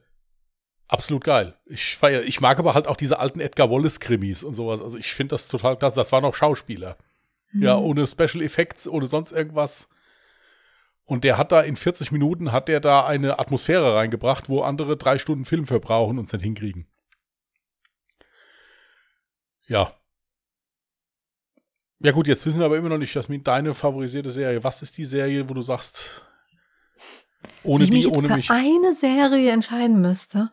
[0.88, 1.58] absolut geil.
[1.66, 4.82] Ich feier, ich mag aber halt auch diese alten Edgar Wallace-Krimis und sowas.
[4.82, 5.96] Also ich finde das total klasse.
[5.98, 6.98] Das waren auch Schauspieler.
[7.54, 7.84] Ja, Mhm.
[7.84, 9.90] ohne Special Effects, ohne sonst irgendwas.
[11.06, 14.96] Und der hat da in 40 Minuten hat der da eine Atmosphäre reingebracht, wo andere
[14.98, 16.88] drei Stunden Film verbrauchen und es nicht hinkriegen.
[19.68, 19.94] Ja.
[22.00, 24.64] Ja gut, jetzt wissen wir aber immer noch nicht, Jasmin, deine favorisierte Serie.
[24.64, 26.22] Was ist die Serie, wo du sagst,
[27.64, 28.50] ohne ich mich die, jetzt ohne für mich?
[28.52, 30.52] eine Serie entscheiden müsste,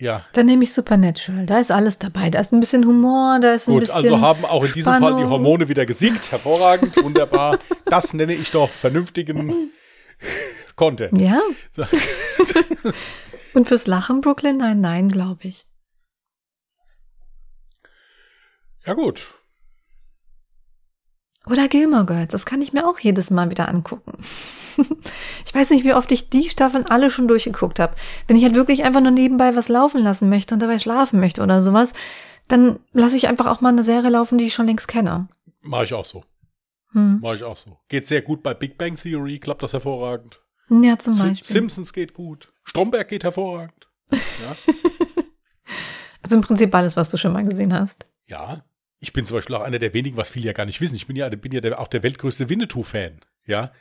[0.00, 1.44] Ja, dann nehme ich Supernatural.
[1.44, 2.30] Da ist alles dabei.
[2.30, 3.80] Da ist ein bisschen Humor, da ist ein gut.
[3.80, 3.96] bisschen.
[3.96, 5.30] Also haben auch in diesem Fall die Spannung.
[5.30, 6.32] Hormone wieder gesiegt.
[6.32, 7.58] Hervorragend, wunderbar.
[7.84, 9.70] Das nenne ich doch vernünftigen
[10.76, 11.18] Content.
[11.20, 11.40] Ja,
[11.72, 11.84] So.
[13.52, 14.56] Und fürs Lachen Brooklyn?
[14.56, 15.66] Nein, nein, glaube ich.
[18.86, 19.34] Ja, gut.
[21.46, 24.12] Oder Gilmore Girls, das kann ich mir auch jedes Mal wieder angucken.
[25.46, 27.94] ich weiß nicht, wie oft ich die Staffeln alle schon durchgeguckt habe.
[28.26, 31.42] Wenn ich halt wirklich einfach nur nebenbei was laufen lassen möchte und dabei schlafen möchte
[31.42, 31.92] oder sowas,
[32.48, 35.28] dann lasse ich einfach auch mal eine Serie laufen, die ich schon längst kenne.
[35.62, 36.24] Mache ich auch so.
[36.92, 37.20] Hm.
[37.20, 37.78] Mache ich auch so.
[37.88, 40.40] Geht sehr gut bei Big Bang Theory, klappt das hervorragend.
[40.68, 41.46] Ja, zum Sim Beispiel.
[41.46, 42.52] Simpsons geht gut.
[42.64, 43.88] Stromberg geht hervorragend.
[44.10, 44.18] Ja.
[46.22, 48.04] Also im Prinzip alles, was du schon mal gesehen hast.
[48.26, 48.62] ja.
[49.02, 50.94] Ich bin zum Beispiel auch einer der wenigen, was viele ja gar nicht wissen.
[50.94, 53.20] Ich bin ja, bin ja der, auch der weltgrößte Winnetou-Fan.
[53.46, 53.72] Ja.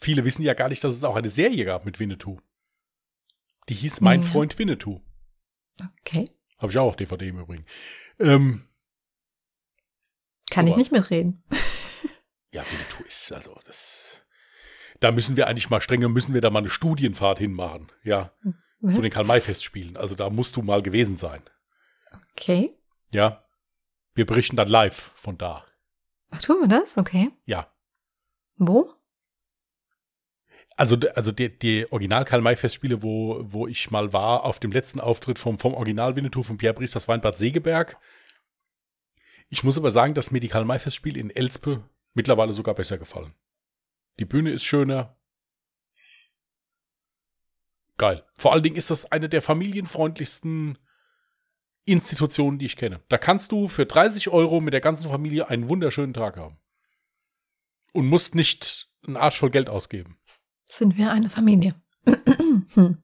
[0.00, 2.38] Viele wissen ja gar nicht, dass es auch eine Serie gab mit Winnetou.
[3.68, 4.28] Die hieß Mein Ja.
[4.28, 5.00] Freund Winnetou.
[6.00, 6.30] Okay.
[6.58, 7.64] Habe ich auch auf DVD im Übrigen.
[8.18, 8.66] Ähm,
[10.50, 11.42] Kann ich nicht mitreden.
[12.52, 14.16] ja, Winnetou ist, also das.
[15.00, 17.90] Da müssen wir eigentlich mal strenger, müssen wir da mal eine Studienfahrt hinmachen.
[18.02, 18.32] Ja.
[18.80, 18.94] Was?
[18.94, 19.96] Zu den Karl-May-Festspielen.
[19.96, 21.42] Also da musst du mal gewesen sein.
[22.32, 22.74] Okay.
[23.10, 23.44] Ja.
[24.14, 25.64] Wir berichten dann live von da.
[26.30, 26.96] Ach, tun wir das?
[26.98, 27.30] Okay.
[27.44, 27.72] Ja.
[28.56, 28.92] Wo?
[30.80, 35.58] Also, also die, die Original-Karl-May-Festspiele, wo, wo ich mal war, auf dem letzten Auftritt vom,
[35.58, 37.98] vom Original-Winnetou von Pierre Brice, das war in Bad Segeberg.
[39.50, 43.34] Ich muss aber sagen, dass mir die Karl-May-Festspiele in Elspe mittlerweile sogar besser gefallen.
[44.18, 45.18] Die Bühne ist schöner.
[47.98, 48.24] Geil.
[48.32, 50.78] Vor allen Dingen ist das eine der familienfreundlichsten
[51.84, 53.02] Institutionen, die ich kenne.
[53.10, 56.56] Da kannst du für 30 Euro mit der ganzen Familie einen wunderschönen Tag haben.
[57.92, 60.16] Und musst nicht einen Arsch voll Geld ausgeben.
[60.72, 61.74] Sind wir eine Familie?
[62.74, 62.98] hm.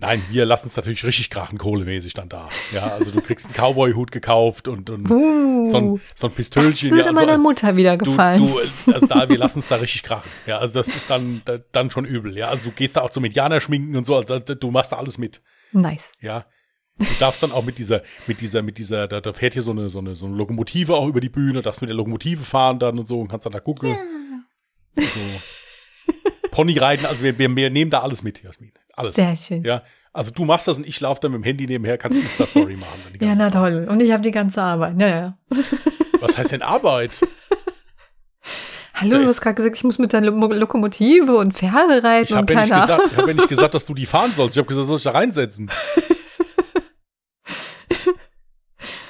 [0.00, 2.48] Nein, wir lassen es natürlich richtig krachen, kohlemäßig dann da.
[2.72, 6.36] Ja, also du kriegst einen Cowboy-Hut gekauft und, und Uh, so, ein, so ein das
[6.36, 6.90] Pistölchen.
[6.92, 8.46] würde ja, und meiner Mutter wieder du, gefallen.
[8.46, 10.28] du, also da, wir lassen es da richtig krachen.
[10.46, 12.36] Ja, also das ist dann, da- dann schon übel.
[12.36, 14.96] Ja, also du gehst da auch zum Indianer schminken und so, also du machst da
[14.98, 15.42] alles mit.
[15.72, 16.12] nice.
[16.20, 16.46] Ja.
[16.98, 19.70] Du darfst dann auch mit dieser, mit dieser, mit dieser, da, da fährt hier so
[19.70, 22.78] eine, so eine, so eine Lokomotive auch über die Bühne, darfst mit der Lokomotive fahren
[22.80, 23.94] dann und so und kannst dann da gucken.
[23.94, 23.98] So.
[26.50, 28.72] Pony reiten, also wir, wir, wir nehmen da alles mit, Jasmin.
[28.94, 29.14] Alles.
[29.14, 29.62] Sehr schön.
[29.64, 29.82] Ja,
[30.12, 32.98] also du machst das und ich laufe dann mit dem Handy nebenher, kannst Insta-Story machen.
[33.20, 33.52] Ja, na Zeit.
[33.52, 33.86] toll.
[33.88, 35.00] Und ich habe die ganze Arbeit.
[35.00, 35.38] Ja, ja.
[36.20, 37.20] Was heißt denn Arbeit?
[38.94, 42.32] Hallo, du hast gerade gesagt, ich muss mit der Lo Lokomotive und Pferde reiten Ich
[42.32, 43.10] und habe ja, nicht keine gesagt- Ahnung.
[43.12, 44.56] ich hab ja nicht gesagt, dass du die fahren sollst.
[44.56, 45.70] Ich habe gesagt, soll ich da reinsetzen?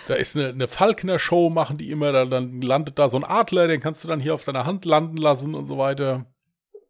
[0.08, 3.68] Da ist eine, eine Falkner-Show, machen die immer, dann, dann landet da so ein Adler,
[3.68, 6.24] den kannst du dann hier auf deiner Hand landen lassen und so weiter.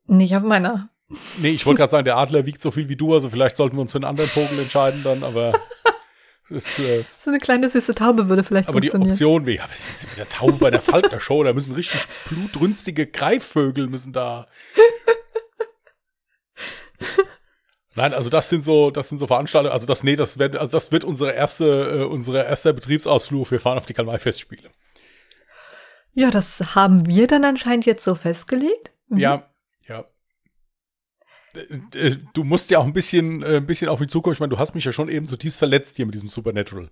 [0.06, 0.90] Nicht auf meiner.
[1.38, 3.76] Nee, ich wollte gerade sagen, der Adler wiegt so viel wie du, also vielleicht sollten
[3.76, 5.52] wir uns für einen anderen Vogel entscheiden dann, aber
[6.48, 9.10] ist, äh, So eine kleine süße Taube würde vielleicht aber die funktionieren.
[9.10, 11.42] Option wäre, ja, was ist mit der Taube bei der Falkner-Show?
[11.42, 14.46] Da müssen richtig blutrünstige Greifvögel müssen da.
[17.98, 20.70] Nein, also das sind so, das sind so Veranstaltungen, also das, nee, das wird, also
[20.70, 23.50] das wird unsere erste, äh, unsere erster Betriebsausflug.
[23.50, 24.70] Wir fahren auf die Karl-May-Festspiele.
[26.14, 28.92] Ja, das haben wir dann anscheinend jetzt so festgelegt.
[29.08, 29.18] Mhm.
[29.18, 29.50] Ja,
[29.88, 30.04] ja.
[31.54, 34.34] Äh, äh, Du musst ja auch ein bisschen, äh, ein bisschen auf mich zukommen.
[34.34, 36.90] Ich meine, du hast mich ja schon eben zutiefst verletzt hier mit diesem Supernatural.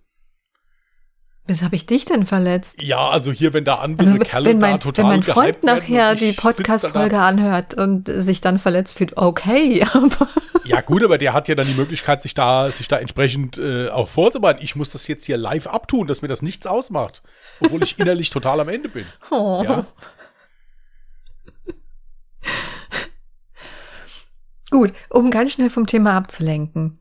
[1.48, 2.82] Was habe ich dich denn verletzt?
[2.82, 5.62] Ja, also hier, wenn da andere Also, Kerle wenn mein, da total wenn mein Freund
[5.62, 10.28] nachher die Podcast-Folge anhört und sich dann verletzt fühlt, okay, aber
[10.66, 13.88] Ja, gut, aber der hat ja dann die Möglichkeit, sich da, sich da entsprechend äh,
[13.88, 14.60] auch vorzubereiten.
[14.62, 17.22] Ich muss das jetzt hier live abtun, dass mir das nichts ausmacht.
[17.60, 19.06] Obwohl ich innerlich total am Ende bin.
[19.30, 19.62] oh.
[19.64, 19.86] Ja.
[24.70, 26.98] Gut, um ganz schnell vom Thema abzulenken.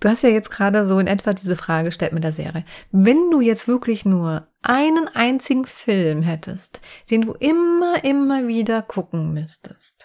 [0.00, 2.64] Du hast ja jetzt gerade so in etwa diese Frage gestellt mit der Serie.
[2.92, 6.80] Wenn du jetzt wirklich nur einen einzigen Film hättest,
[7.10, 10.03] den du immer, immer wieder gucken müsstest,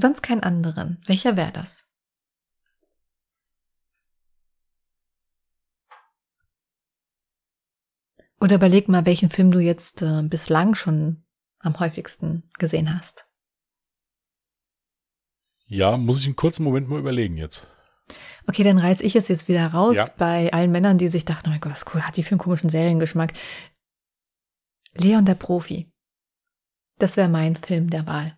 [0.00, 1.86] sonst keinen anderen, welcher wäre das?
[8.40, 11.24] Oder überleg mal, welchen Film du jetzt äh, bislang schon
[11.60, 13.28] am häufigsten gesehen hast.
[15.66, 17.66] Ja, muss ich einen kurzen Moment mal überlegen jetzt.
[18.48, 20.06] Okay, dann reiß ich es jetzt wieder raus Ja.
[20.18, 22.40] bei allen Männern, die sich dachten, oh mein Gott, was cool, hat die für einen
[22.40, 23.32] komischen Seriengeschmack.
[24.94, 25.90] Leon der Profi.
[26.98, 28.36] Das wäre mein Film der Wahl.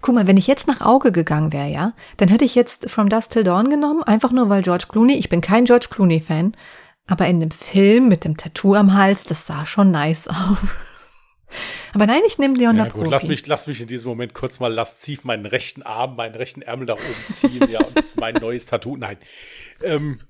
[0.00, 3.08] Guck mal, wenn ich jetzt nach Auge gegangen wäre, ja, dann hätte ich jetzt From
[3.08, 6.56] Dusk Till Dawn genommen, einfach nur weil George Clooney, ich bin kein George Clooney-Fan,
[7.06, 10.58] aber in dem Film mit dem Tattoo am Hals, das sah schon nice aus.
[11.94, 13.10] aber nein, ich nehme Leon Ja, der gut, Profi.
[13.12, 16.62] lass mich, lass mich in diesem Moment kurz mal lasziv meinen rechten Arm, meinen rechten
[16.62, 18.96] Ärmel nach oben ziehen, ja, und mein neues Tattoo.
[18.96, 19.16] Nein.
[19.82, 20.20] Ähm,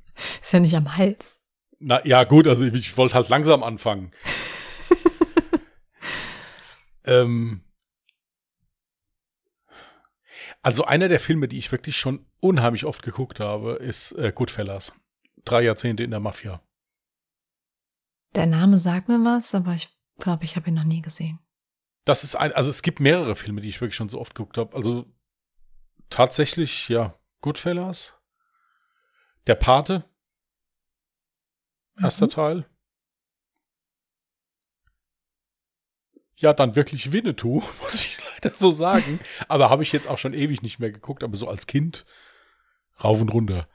[0.43, 1.39] Ist ja nicht am Hals.
[1.79, 4.11] na, ja, gut, also ich, ich wollte halt langsam anfangen.
[7.05, 7.63] ähm,
[10.63, 14.93] Also einer der Filme, die ich wirklich schon unheimlich oft geguckt habe, ist äh, Goodfellas.
[15.45, 16.63] Drei Jahrzehnte in der Mafia.
[18.37, 19.89] Der Name sagt mir was, aber ich
[20.19, 21.41] glaube, ich habe ihn noch nie gesehen.
[22.05, 24.57] Das ist ein, also es gibt mehrere Filme, die ich wirklich schon so oft geguckt
[24.57, 24.75] habe.
[24.77, 25.05] Also
[26.11, 28.15] tatsächlich, ja, Goodfellas.
[29.49, 30.05] Der Pate.
[32.01, 32.31] Erster Mhm.
[32.31, 32.67] Teil.
[36.37, 39.21] Ja, dann wirklich Winnetou, muss ich leider so sagen.
[39.49, 42.05] Aber habe ich jetzt auch schon ewig nicht mehr geguckt, aber so als Kind
[43.03, 43.69] rauf und runter.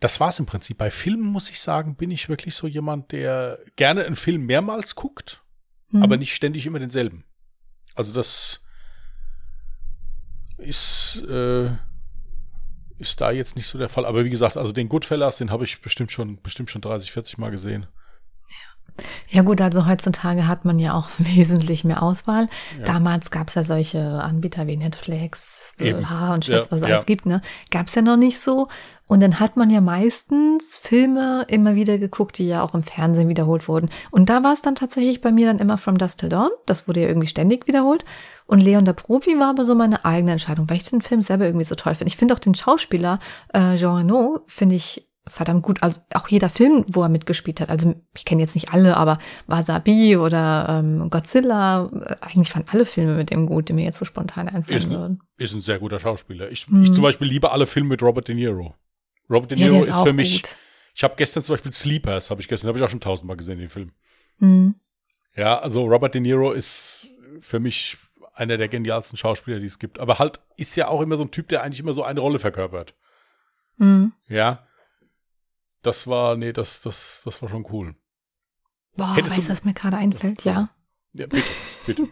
[0.00, 0.78] Das war's im Prinzip.
[0.78, 4.96] Bei Filmen muss ich sagen, bin ich wirklich so jemand, der gerne einen Film mehrmals
[4.96, 5.42] guckt,
[5.90, 6.02] Hm.
[6.02, 7.24] aber nicht ständig immer denselben.
[7.94, 8.64] Also das
[10.58, 11.70] ist, äh,
[12.98, 14.04] ist da jetzt nicht so der Fall.
[14.06, 17.38] Aber wie gesagt, also den Goodfellas, den habe ich bestimmt schon, bestimmt schon 30, 40
[17.38, 17.86] Mal gesehen.
[19.28, 22.48] Ja gut, also heutzutage hat man ja auch wesentlich mehr Auswahl.
[22.78, 22.84] Ja.
[22.84, 25.74] Damals gab es ja solche Anbieter wie Netflix.
[25.80, 26.94] H und Schwätz, Ja, was es ja.
[26.94, 27.40] alles gibt, ne?
[27.70, 28.68] Gab es ja noch nicht so.
[29.06, 33.28] Und dann hat man ja meistens Filme immer wieder geguckt, die ja auch im Fernsehen
[33.28, 33.90] wiederholt wurden.
[34.10, 36.50] Und da war es dann tatsächlich bei mir dann immer From Dusk Till Dawn.
[36.64, 38.06] Das wurde ja irgendwie ständig wiederholt.
[38.46, 41.44] Und Leon der Profi war aber so meine eigene Entscheidung, weil ich den Film selber
[41.44, 42.08] irgendwie so toll finde.
[42.08, 43.18] Ich finde auch den Schauspieler
[43.52, 45.82] äh, Jean Reno, finde ich verdammt gut.
[45.82, 47.70] Also auch jeder Film, wo er mitgespielt hat.
[47.70, 52.84] Also ich kenne jetzt nicht alle, aber Wasabi oder ähm, Godzilla, äh, eigentlich waren alle
[52.86, 55.22] Filme mit dem gut, die mir jetzt so spontan einfallen Ist, würden.
[55.36, 56.50] ist ein sehr guter Schauspieler.
[56.50, 56.84] Ich, Mhm.
[56.84, 58.74] ich zum Beispiel liebe alle Filme mit Robert De Niro.
[59.30, 60.42] Robert De Ja, Niro der ist ist, für mich.
[60.42, 60.56] gut.
[60.94, 63.58] Ich habe gestern zum Beispiel Sleepers, habe ich gestern, habe ich auch schon tausendmal gesehen,
[63.58, 63.92] den Film.
[64.38, 64.74] Mhm.
[65.36, 67.08] Ja, also Robert De Niro ist
[67.40, 67.96] für mich
[68.34, 69.98] einer der genialsten Schauspieler, die es gibt.
[70.00, 72.38] Aber halt ist ja auch immer so ein Typ, der eigentlich immer so eine Rolle
[72.38, 72.94] verkörpert.
[73.78, 74.12] Mhm.
[74.28, 74.66] Ja.
[75.82, 77.94] Das war, nee, das, das, das war schon cool.
[78.96, 80.44] Boah, Hättest weißt du- was mir gerade einfällt?
[80.44, 80.70] Ja,
[81.14, 81.48] Ja, bitte,
[81.86, 82.02] bitte.
[82.02, 82.10] mir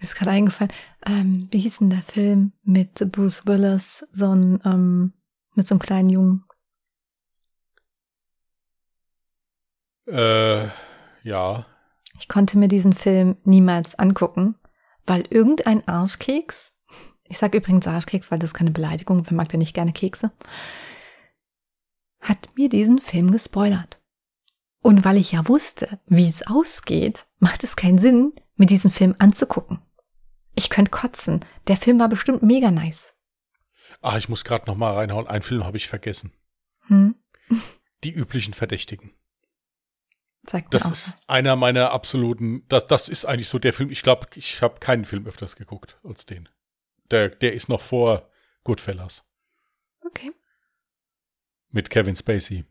[0.00, 0.72] ist gerade eingefallen.
[1.06, 5.12] Ähm, wie hieß denn der Film mit Bruce Willis, so ein, ähm,
[5.54, 6.44] mit so einem kleinen Jungen?
[10.06, 10.68] äh,
[11.22, 11.66] ja.
[12.18, 14.56] Ich konnte mir diesen Film niemals angucken,
[15.04, 16.74] weil irgendein Arschkeks,
[17.24, 20.30] ich sage übrigens Arschkeks, weil das ist keine Beleidigung, wer mag denn nicht gerne Kekse,
[22.28, 24.00] hat mir diesen Film gespoilert.
[24.82, 29.14] Und weil ich ja wusste, wie es ausgeht, macht es keinen Sinn, mir diesen Film
[29.18, 29.80] anzugucken.
[30.54, 31.44] Ich könnte kotzen.
[31.66, 33.14] Der Film war bestimmt mega nice.
[34.00, 35.26] Ach, ich muss gerade noch mal reinhauen.
[35.26, 36.32] Einen Film habe ich vergessen.
[36.86, 37.14] Hm?
[38.04, 39.12] Die üblichen Verdächtigen.
[40.48, 41.28] Sagt Das ist was.
[41.28, 45.04] einer meiner absoluten, das, das ist eigentlich so der Film, ich glaube, ich habe keinen
[45.04, 46.48] Film öfters geguckt als den.
[47.10, 48.30] Der, der ist noch vor
[48.62, 49.24] Goodfellas
[50.04, 50.30] Okay.
[51.70, 52.64] Mit Kevin Spacey.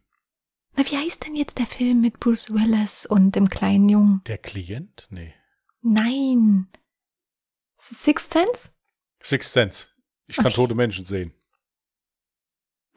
[0.75, 4.21] Na, wie heißt denn jetzt der Film mit Bruce Willis und dem kleinen Jungen?
[4.27, 5.07] Der Klient?
[5.09, 5.33] Nee.
[5.81, 6.67] Nein.
[7.77, 8.71] Sixth Sense?
[9.23, 9.87] Sixth Sense.
[10.27, 10.55] Ich kann Okay.
[10.55, 11.33] tote Menschen sehen.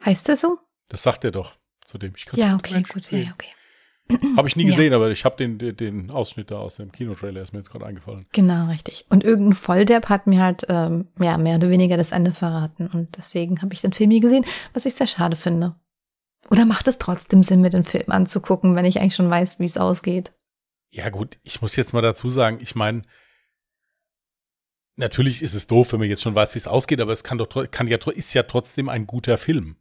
[0.03, 0.57] Heißt der so?
[0.87, 2.13] Das sagt er doch zu dem.
[2.15, 3.25] Ich kann Ja, okay, Menschen gut, ja, sehen.
[3.27, 4.35] ja, okay.
[4.35, 4.69] Habe ich nie Ja.
[4.69, 7.69] gesehen, aber ich habe den, den, den Ausschnitt da aus dem Kinotrailer, ist mir jetzt
[7.69, 8.25] gerade eingefallen.
[8.31, 9.05] Genau, richtig.
[9.09, 13.15] Und irgendein Volldepp hat mir halt ähm, ja mehr oder weniger das Ende verraten und
[13.17, 15.75] deswegen habe ich den Film nie gesehen, was ich sehr schade finde.
[16.49, 19.65] Oder macht es trotzdem Sinn, mir den Film anzugucken, wenn ich eigentlich schon weiß, wie
[19.65, 20.31] es ausgeht?
[20.91, 23.03] Ja, gut, ich muss jetzt mal dazu sagen, ich meine,
[24.95, 27.37] natürlich ist es doof, wenn man jetzt schon weiß, wie es ausgeht, aber es kann
[27.37, 29.75] doch kann ja ist ja trotzdem ein guter Film.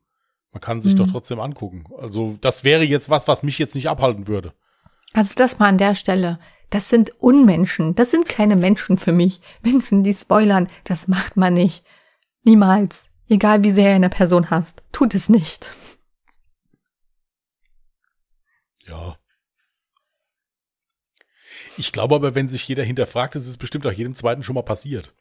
[0.53, 0.99] Man kann sich Mhm.
[0.99, 1.85] doch trotzdem angucken.
[1.99, 4.55] Also, das wäre jetzt was, was mich jetzt nicht abhalten würde.
[5.13, 6.39] Also das mal an der Stelle.
[6.71, 7.95] Das sind Unmenschen.
[7.95, 9.41] Das sind keine Menschen für mich.
[9.63, 11.83] Menschen, die spoilern, das macht man nicht.
[12.45, 13.09] Niemals.
[13.29, 14.83] Egal wie sehr ihr eine Person hasst.
[14.93, 15.71] Tut es nicht.
[18.89, 19.19] Ja.
[21.77, 24.63] Ich glaube aber, wenn sich jeder hinterfragt, ist es bestimmt auch jedem zweiten schon mal
[24.63, 25.15] passiert.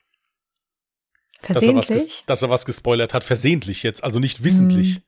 [1.41, 2.24] Dass er, was Versehentlich?
[2.26, 5.01] dass er was gespoilert hat, versehentlich jetzt, also nicht wissentlich.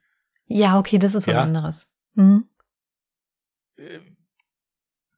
[0.46, 1.42] Ja, okay, das ist was Ja.
[1.44, 1.92] anderes.
[2.16, 2.48] Hm?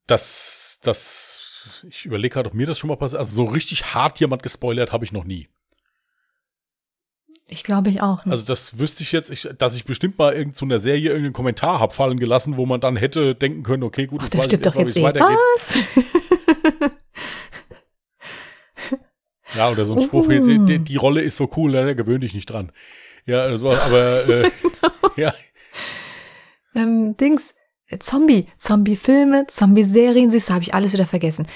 [0.07, 3.19] Das, das, ich überlege gerade, ob mir das schon mal passiert.
[3.19, 5.49] Also so richtig hart jemand gespoilert habe ich noch nie.
[7.51, 8.31] Ich glaube ich auch nicht.
[8.31, 11.33] Also das wüsste ich jetzt, ich, dass ich bestimmt mal irgend zu einer Serie irgendeinen
[11.33, 14.65] Kommentar hab fallen gelassen, wo man dann hätte denken können, okay, gut, Ach, ich stirbt
[14.65, 15.03] doch jetzt eh.
[15.03, 15.37] weitergeht.
[15.55, 15.77] Was?
[19.53, 20.29] Ja, oder so ein Spruch, Uh.
[20.29, 22.71] die, die, die Rolle ist so cool, ne, gewöhn dich nicht dran.
[23.25, 24.51] Ja, das war, aber äh,
[25.17, 25.33] ja,
[26.75, 27.53] ähm, Dings,
[27.87, 31.47] äh, Zombie, Zombie-Filme, Zombie-Serien, siehst du, habe ich alles wieder vergessen.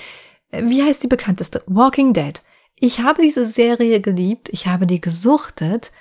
[0.52, 1.64] Äh, Wie heißt die bekannteste?
[1.68, 2.42] Walking Dead.
[2.78, 5.92] Ich habe diese Serie geliebt, ich habe die gesuchtet.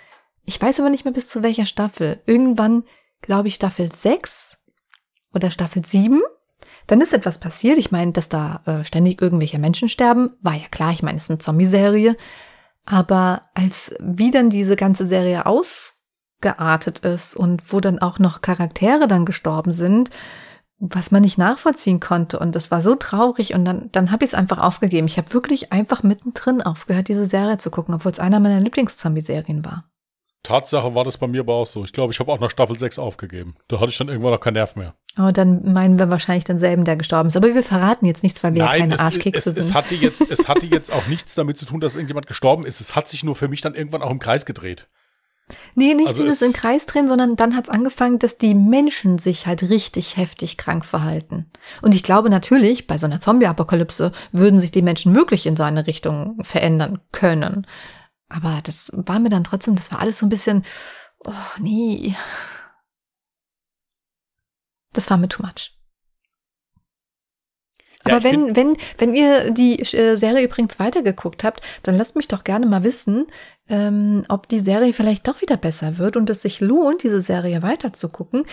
[0.45, 2.21] Ich weiß aber nicht mehr bis zu welcher Staffel.
[2.27, 2.85] Irgendwann,
[3.23, 4.59] glaube ich, Staffel 6
[5.33, 6.21] oder Staffel 7.
[6.87, 7.79] dann ist etwas passiert.
[7.79, 10.93] Ich meine, dass da äh, ständig irgendwelche Menschen sterben, war ja klar.
[10.93, 12.17] Ich meine, es ist eine Zombie-Serie.
[12.85, 19.09] Aber als wie dann diese ganze Serie ausgeartet ist und wo dann auch noch Charaktere
[19.09, 20.11] dann gestorben sind,
[20.79, 22.39] was man nicht nachvollziehen konnte.
[22.39, 23.55] Und das war so traurig.
[23.55, 25.07] Und dann, dann habe ich es einfach aufgegeben.
[25.07, 29.65] Ich habe wirklich einfach mittendrin aufgehört, diese Serie zu gucken, obwohl es einer meiner Lieblings-Zombie-Serien
[29.65, 29.85] war.
[30.43, 31.85] Tatsache war das bei mir aber auch so.
[31.85, 33.55] Ich glaube, ich habe auch nach Staffel 6 aufgegeben.
[33.69, 34.95] Da hatte ich dann irgendwann noch keinen Nerv mehr.
[35.17, 37.37] Oh, dann meinen wir wahrscheinlich denselben, der gestorben ist.
[37.37, 39.59] Aber wir verraten jetzt nichts, weil wir Nein, ja keine es, Arschkekse es, sind.
[39.59, 42.81] es, hatte jetzt, es hatte jetzt auch nichts damit zu tun, dass irgendjemand gestorben ist.
[42.81, 44.87] Es hat sich nur für mich dann irgendwann auch im Kreis gedreht.
[45.75, 49.19] Nee, nicht also dieses es- in Kreis drehen, sondern dann hat's angefangen, dass die Menschen
[49.19, 51.51] sich halt richtig heftig krank verhalten.
[51.83, 55.63] Und ich glaube natürlich, bei so einer Zombie-Apokalypse würden sich die Menschen wirklich in so
[55.63, 57.67] eine Richtung verändern können.
[58.29, 60.63] Aber das war mir dann trotzdem, das war alles so ein bisschen,
[61.27, 62.17] oh nee.
[64.93, 65.77] Das war mir too much.
[68.07, 72.17] Ja, Aber ich wenn, wenn, wenn ihr die äh, Serie übrigens weitergeguckt habt, dann lasst
[72.17, 73.27] mich doch gerne mal wissen,
[73.69, 77.63] ähm, ob die Serie vielleicht doch wieder besser wird und es sich lohnt, diese Serie
[77.63, 78.45] weiterzugucken.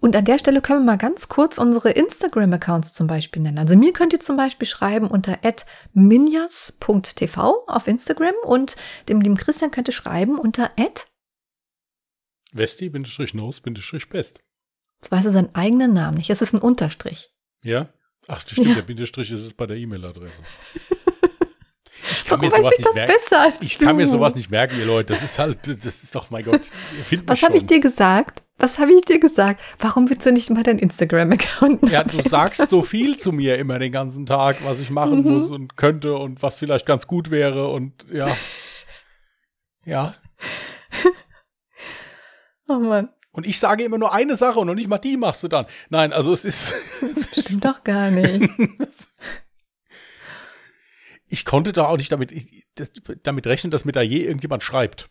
[0.00, 3.58] Und an der Stelle können wir mal ganz kurz unsere Instagram-Accounts zum Beispiel nennen.
[3.58, 5.38] Also mir könnt ihr zum Beispiel schreiben unter
[5.92, 8.76] minjas.tv auf Instagram und
[9.08, 10.70] dem lieben Christian könnt ihr schreiben unter
[12.52, 14.40] Westi-Nose-Best.
[15.00, 16.30] Jetzt weiß er seinen eigenen Namen nicht.
[16.30, 17.32] Es ist ein Unterstrich.
[17.62, 17.88] Ja?
[18.28, 18.74] Ach, das stimmt, Ja.
[18.76, 20.42] der Bindestrich ist es bei der E-Mail-Adresse.
[22.14, 23.56] Ich kann Warum mir sowas nicht das merken.
[23.60, 25.12] Ich kann mir sowas nicht merken, ihr Leute.
[25.14, 26.70] Das ist halt, das ist doch, mein Gott.
[27.26, 28.42] Was habe ich dir gesagt?
[28.56, 29.60] Was habe ich dir gesagt?
[29.78, 33.78] Warum willst du nicht mal deinen Instagram-Account Ja, du sagst so viel zu mir immer
[33.78, 35.32] den ganzen Tag, was ich machen Mhm.
[35.32, 38.28] muss und könnte und was vielleicht ganz gut wäre und ja.
[39.84, 40.14] Ja.
[42.68, 43.08] Oh Mann,
[43.38, 45.66] Und ich sage immer nur eine Sache und noch nicht mal die machst du dann.
[45.90, 46.74] Nein, also es ist.
[47.00, 48.50] das stimmt doch gar nicht.
[51.28, 52.32] ich konnte doch auch nicht damit,
[52.74, 52.90] das,
[53.22, 55.08] damit rechnen, dass mir da je irgendjemand schreibt.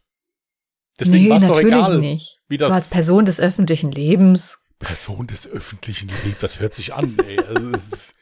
[0.99, 2.41] Deswegen nee, war es doch natürlich egal, nicht.
[2.49, 4.59] wie so das- als Person des öffentlichen Lebens.
[4.77, 7.39] Person des öffentlichen Lebens, das hört sich an, ey.
[7.39, 8.15] Also es ist,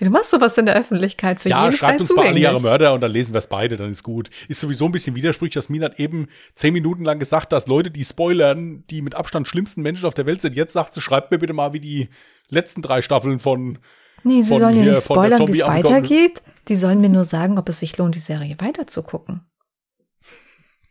[0.00, 2.42] Du machst sowas in der Öffentlichkeit für ja, jeden schreibt uns mal alle zugänglich.
[2.44, 4.30] Jahre Mörder und dann lesen wir es beide, dann ist gut.
[4.46, 7.90] Ist sowieso ein bisschen widersprüchlich, dass Mina hat eben zehn Minuten lang gesagt, dass Leute,
[7.90, 11.32] die spoilern, die mit Abstand schlimmsten Menschen auf der Welt sind, jetzt sagt sie, schreibt
[11.32, 12.08] mir bitte mal, wie die
[12.48, 13.78] letzten drei Staffeln von
[14.24, 16.42] Nee, sie von sollen ja nicht spoilern, wie es weitergeht.
[16.68, 19.42] Die sollen mir nur sagen, ob es sich lohnt, die Serie weiterzugucken.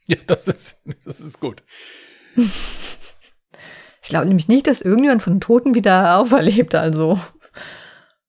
[0.09, 1.63] Ja, das ist, das ist gut.
[4.07, 7.19] Ich glaube nämlich nicht, dass irgendjemand von den Toten wieder auferlebt, also.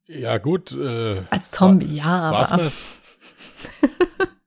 [0.08, 0.72] Ja, gut.
[0.72, 2.62] Äh, Als Zombie, ja, war's aber.
[2.62, 2.86] mir's?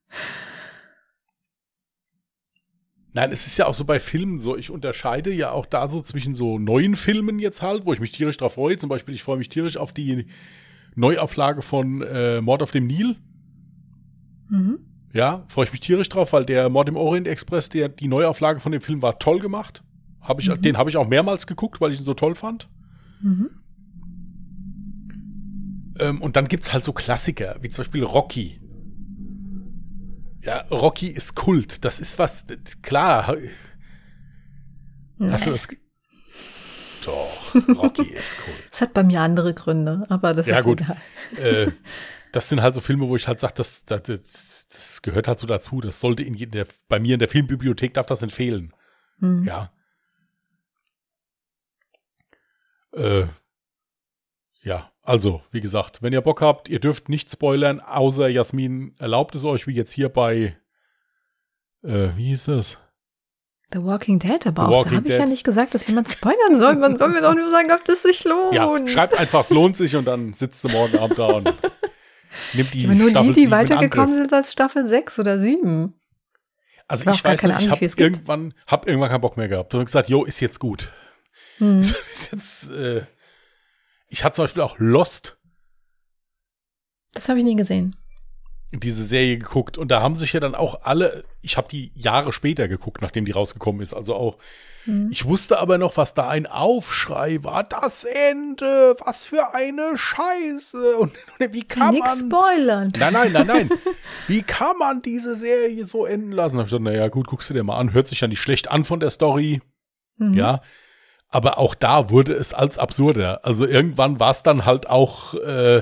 [3.13, 6.01] Nein, es ist ja auch so bei Filmen so, ich unterscheide ja auch da so
[6.01, 8.77] zwischen so neuen Filmen jetzt halt, wo ich mich tierisch drauf freue.
[8.77, 10.27] Zum Beispiel, ich freue mich tierisch auf die
[10.95, 13.17] Neuauflage von äh, Mord auf dem Nil.
[14.49, 14.79] Mhm.
[15.13, 18.61] Ja, freue ich mich tierisch drauf, weil der Mord im Orient Express, der, die Neuauflage
[18.61, 19.83] von dem Film war toll gemacht.
[20.21, 22.69] Hab ich, Den habe ich auch mehrmals geguckt, weil ich ihn so toll fand.
[23.21, 23.49] Mhm.
[25.99, 28.61] Ähm, und dann gibt's halt so Klassiker, wie zum Beispiel Rocky.
[30.43, 31.85] Ja, Rocky ist Kult.
[31.85, 32.45] Das ist was,
[32.81, 33.27] klar.
[33.27, 33.37] Hast
[35.45, 35.57] du Nee.
[35.57, 35.67] das?
[37.05, 38.63] Doch, Rocky ist Kult.
[38.71, 40.81] Das hat bei mir andere Gründe, aber das Ja, ist gut.
[40.81, 40.97] egal.
[41.37, 41.71] äh,
[42.31, 45.39] das sind halt so Filme, wo ich halt sage, das, das, das, das gehört halt
[45.39, 45.81] so dazu.
[45.81, 48.73] Das sollte in der, bei mir in der Filmbibliothek darf das nicht fehlen.
[49.19, 49.43] Mhm.
[49.43, 49.71] Ja.
[52.93, 53.25] Äh,
[54.63, 59.35] ja, also, wie gesagt, wenn ihr Bock habt, ihr dürft nicht spoilern, außer Jasmin erlaubt
[59.35, 60.55] es euch, wie jetzt hier bei,
[61.83, 62.77] äh, wie hieß das?
[63.73, 66.11] The Walking Dead, aber The auch Walking da habe ich ja nicht gesagt, dass jemand
[66.11, 66.75] spoilern soll.
[66.75, 68.53] Man soll mir doch nur sagen, ob das sich lohnt.
[68.53, 71.53] Ja, schreibt einfach, es lohnt sich und dann sitzt du morgen Abend da und
[72.53, 75.93] nimmt die aber nur Staffel die, die weitergekommen sind als Staffel 6 oder 7.
[76.87, 79.73] Also Ich ich weiß nicht, ich habe irgendwann, hab irgendwann keinen Bock mehr gehabt.
[79.73, 80.91] Und gesagt, jo, ist jetzt gut.
[81.57, 81.81] Hm.
[82.11, 83.03] ist jetzt, äh,
[84.11, 85.37] ich hatte zum Beispiel auch Lost
[87.13, 87.95] Das habe ich nie gesehen.
[88.71, 92.31] diese Serie geguckt und da haben sich ja dann auch alle, ich habe die Jahre
[92.33, 94.37] später geguckt, nachdem die rausgekommen ist, also auch,
[94.85, 95.09] Hm.
[95.11, 100.95] ich wusste aber noch, was da ein Aufschrei war, das Ende, was für eine Scheiße
[100.97, 102.93] und, und wie kann Nix man, spoilern.
[102.97, 103.69] nein, nein, nein, nein,
[104.27, 106.55] wie kann man diese Serie so enden lassen?
[106.55, 108.41] Da hab ich gesagt, naja, gut, guckst du dir mal an, hört sich ja nicht
[108.41, 109.61] schlecht an von der Story,
[110.17, 110.33] Mhm.
[110.33, 110.61] ja,
[111.31, 115.81] aber auch da wurde es als absurder, also irgendwann war es dann halt auch, äh,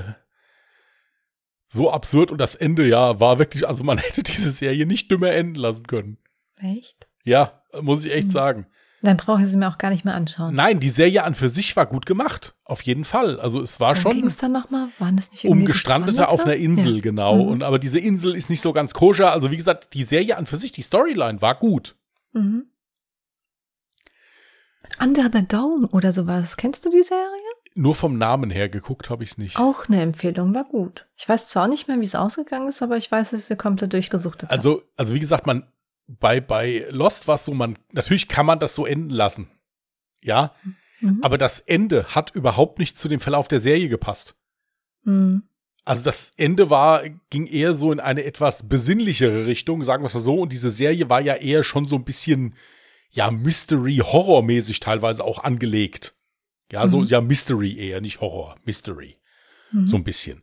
[1.72, 5.30] so absurd und das Ende ja war wirklich, also man hätte diese Serie nicht dümmer
[5.30, 6.18] enden lassen können.
[6.60, 7.06] Echt?
[7.24, 8.32] Ja, muss ich echt Mhm.
[8.32, 8.66] sagen.
[9.02, 10.54] Dann brauche ich sie mir auch gar nicht mehr anschauen.
[10.54, 12.54] Nein, die Serie an für sich war gut gemacht.
[12.64, 13.40] Auf jeden Fall.
[13.40, 14.88] Also es war ging schon es dann nochmal?
[14.98, 17.00] Waren das nicht irgendwie um Gestrandete auf einer Insel, Ja.
[17.00, 17.36] genau.
[17.36, 17.48] Mhm.
[17.48, 19.32] Und aber diese Insel ist nicht so ganz koscher.
[19.32, 21.96] Also wie gesagt, die Serie an für sich, die Storyline war gut.
[22.32, 22.66] Mhm.
[24.98, 26.56] Under the Dome oder sowas.
[26.56, 27.26] Kennst du die Serie?
[27.74, 29.56] Nur vom Namen her geguckt habe ich nicht.
[29.58, 31.06] Auch eine Empfehlung, war gut.
[31.16, 33.56] Ich weiß zwar nicht mehr, wie es ausgegangen ist, aber ich weiß, dass ich sie
[33.56, 34.52] komplett durchgesuchtet habe.
[34.52, 35.64] Also, also wie gesagt, man
[36.08, 39.48] bei, bei Lost war es so, man, natürlich kann man das so enden lassen.
[40.22, 40.54] Ja,
[41.02, 41.20] Mhm.
[41.22, 44.34] aber das Ende hat überhaupt nicht zu dem Verlauf der Serie gepasst.
[45.04, 45.44] Mhm.
[45.86, 50.14] Also das Ende war, ging eher so in eine etwas besinnlichere Richtung, sagen wir es
[50.14, 50.34] mal so.
[50.40, 52.54] Und diese Serie war ja eher schon so ein bisschen,
[53.10, 56.14] ja, Mystery-Horror-mäßig teilweise auch angelegt.
[56.72, 57.04] Ja, so, Mhm.
[57.06, 59.18] ja, Mystery eher, nicht Horror, Mystery.
[59.72, 59.86] Mhm.
[59.86, 60.42] So ein bisschen.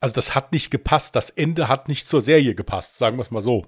[0.00, 1.16] Also das hat nicht gepasst.
[1.16, 3.66] Das Ende hat nicht zur Serie gepasst, sagen wir es mal so.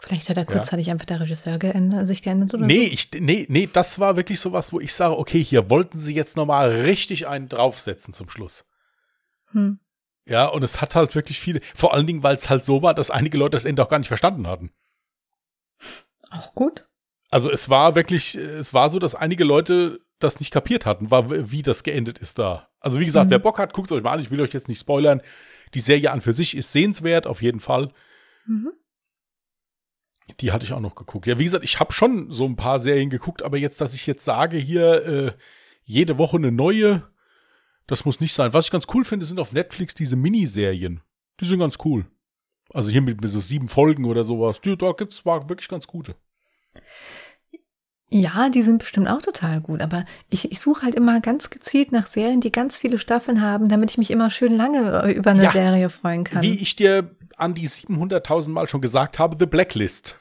[0.00, 2.92] Vielleicht hat er kurzzeitig einfach der Regisseur geändert, sich geändert oder Nee, so.
[2.92, 6.36] ich, nee, nee, das war wirklich sowas, wo ich sage, okay, hier wollten sie jetzt
[6.36, 8.64] nochmal richtig einen draufsetzen zum Schluss.
[9.52, 9.80] Hm.
[10.26, 12.94] Ja, und es hat halt wirklich viele, vor allen Dingen, weil es halt so war,
[12.94, 14.72] dass einige Leute das Ende auch gar nicht verstanden hatten.
[16.30, 16.84] Auch gut.
[17.34, 21.28] Also es war wirklich, es war so, dass einige Leute das nicht kapiert hatten, war,
[21.50, 22.68] wie das geendet ist da.
[22.78, 23.30] Also wie gesagt, Mhm.
[23.32, 24.20] wer Bock hat, guckt es euch mal an.
[24.20, 25.20] Ich will euch jetzt nicht spoilern.
[25.74, 27.90] Die Serie an für sich ist sehenswert, auf jeden Fall.
[28.46, 28.70] Mhm.
[30.38, 31.26] Die hatte ich auch noch geguckt.
[31.26, 34.06] Ja, wie gesagt, ich habe schon so ein paar Serien geguckt, aber jetzt, dass ich
[34.06, 35.32] jetzt sage, hier äh,
[35.82, 37.02] jede Woche eine neue,
[37.88, 38.52] das muss nicht sein.
[38.52, 41.00] Was ich ganz cool finde, sind auf Netflix diese Miniserien.
[41.40, 42.06] Die sind ganz cool.
[42.72, 44.60] Also hier mit, mit so sieben Folgen oder sowas.
[44.60, 46.14] Die, da gibt's war wirklich ganz gute.
[48.16, 51.90] Ja, die sind bestimmt auch total gut, aber ich, ich suche halt immer ganz gezielt
[51.90, 55.30] nach Serien, die ganz viele Staffeln haben, damit ich mich immer schön lange äh, über
[55.32, 55.50] eine Ja.
[55.50, 56.40] Serie freuen kann.
[56.40, 60.20] Wie ich dir an die 700.000 Mal schon gesagt habe, The Blacklist.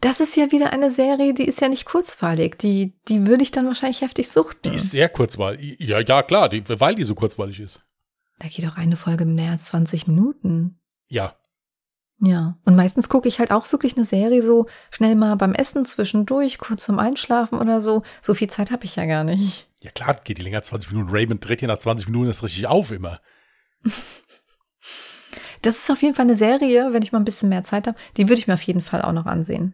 [0.00, 2.56] Das ist ja wieder eine Serie, die ist ja nicht kurzweilig.
[2.56, 4.70] Die, die würde ich dann wahrscheinlich heftig suchten.
[4.70, 5.76] Die ist sehr kurzweilig.
[5.80, 7.80] Ja, ja, klar, die, weil die so kurzweilig ist.
[8.38, 10.78] da geht auch eine Folge mehr als 20 Minuten.
[11.08, 11.36] Ja.
[12.20, 12.56] Ja.
[12.64, 16.58] Und meistens gucke ich halt auch wirklich eine Serie so schnell mal beim Essen zwischendurch,
[16.58, 18.02] kurz zum Einschlafen oder so.
[18.22, 19.68] So viel Zeit habe ich ja gar nicht.
[19.80, 21.10] Ja, klar, geht die länger als 20 Minuten.
[21.10, 23.20] Raymond dreht hier nach 20 Minuten das richtig auf immer.
[25.62, 27.96] Das ist auf jeden Fall eine Serie, wenn ich mal ein bisschen mehr Zeit habe,
[28.18, 29.72] die würde ich mir auf jeden Fall auch noch ansehen.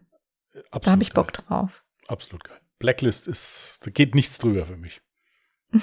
[0.71, 1.15] Absolut Da habe ich geil.
[1.15, 1.83] Bock drauf.
[2.07, 2.57] Absolut geil.
[2.79, 5.01] Blacklist ist, da geht nichts drüber für mich.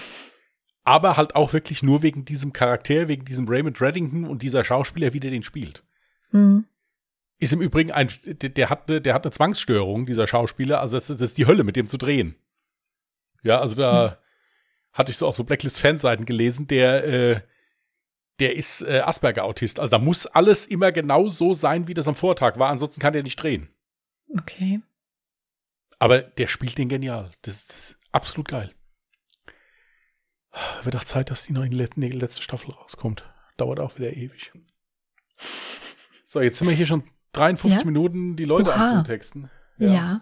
[0.85, 5.13] Aber halt auch wirklich nur wegen diesem Charakter, wegen diesem Raymond Reddington und dieser Schauspieler,
[5.13, 5.83] wie der den spielt.
[6.31, 6.67] Hm.
[7.39, 10.81] Ist im Übrigen ein, der, hat eine, der hat eine Zwangsstörung, dieser Schauspieler.
[10.81, 12.35] Also das, ist- die Hölle, mit dem zu drehen.
[13.43, 14.19] Ja, also da
[14.93, 17.41] hatte ich so auf so Blacklist-Fanseiten gelesen, der, äh,
[18.41, 19.79] der ist äh, Asperger-Autist.
[19.79, 22.69] Also da muss alles immer genau so sein, wie das am Vortag war.
[22.71, 23.69] Ansonsten kann der nicht drehen.
[24.37, 24.81] Okay.
[26.01, 27.31] Aber der spielt den genial.
[27.43, 28.73] Das, das ist absolut geil.
[30.83, 31.71] Wird auch Zeit, dass die noch in
[32.43, 33.23] Staffel rauskommt.
[33.57, 34.53] Dauert auch wieder ewig.
[36.31, 37.87] So, jetzt sind wir hier schon 53 Ja?
[37.87, 38.91] Minuten, die Leute Oha.
[38.91, 39.49] anzutexten.
[39.79, 40.21] Ja.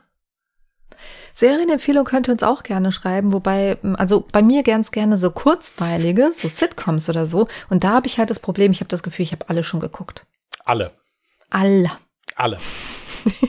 [1.35, 6.31] Serienempfehlung könnt ihr uns auch gerne schreiben, wobei, also bei mir ganz gerne so kurzweilige,
[6.33, 7.49] so Sitcoms oder so.
[7.71, 9.81] Und da habe ich halt das Problem, ich habe das Gefühl, ich habe alle schon
[9.81, 10.27] geguckt.
[10.65, 10.93] Alle.
[11.51, 11.91] Alle.
[12.37, 12.59] Alle.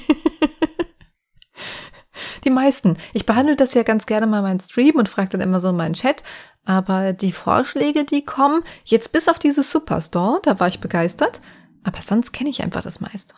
[2.43, 2.97] Die meisten.
[3.13, 5.69] Ich behandle das ja ganz gerne mal in meinen Stream und frage dann immer so
[5.69, 6.23] in meinen Chat.
[6.65, 11.39] Aber die Vorschläge, die kommen, jetzt bis auf dieses Superstore, da war ich begeistert.
[11.87, 13.33] Aber sonst kenne ich einfach das meiste.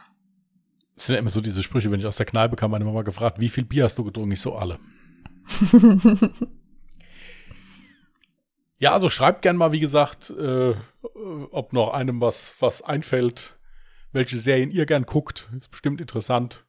[0.95, 3.03] Das sind ja immer so diese Sprüche, wenn ich aus der Kneipe kam, meine Mama
[3.03, 4.31] gefragt, wie viel Bier hast du getrunken?
[4.31, 4.79] Ich so, alle.
[8.81, 10.73] Ja, also schreibt gern mal, wie gesagt, äh,
[11.51, 13.59] ob noch einem was, was einfällt,
[14.13, 15.49] welche Serien ihr gern guckt.
[15.59, 16.65] Ist bestimmt interessant.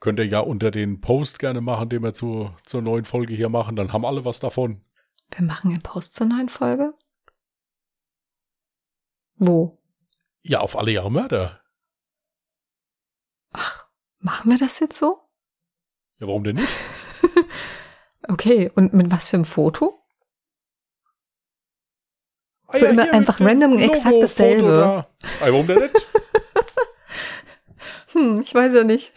[0.00, 3.48] Könnt ihr ja unter den Post gerne machen, den wir zu, zur neuen Folge hier
[3.48, 3.76] machen.
[3.76, 4.84] Dann haben alle was davon.
[5.30, 6.92] Wir machen einen Post zur neuen Folge.
[9.36, 9.78] Wo?
[10.42, 11.60] Ja, auf alle Jahre Mörder.
[13.52, 13.86] Ach,
[14.18, 15.20] machen wir das jetzt so?
[16.18, 16.68] Ja, warum denn nicht?
[18.26, 20.02] Okay, und mit was für einem Foto?
[22.68, 24.68] Ah So immer hier einfach random exakt dasselbe.
[24.68, 25.06] Da.
[25.40, 25.94] Ah, warum denn nicht?
[28.12, 29.12] Hm, ich weiß ja nicht.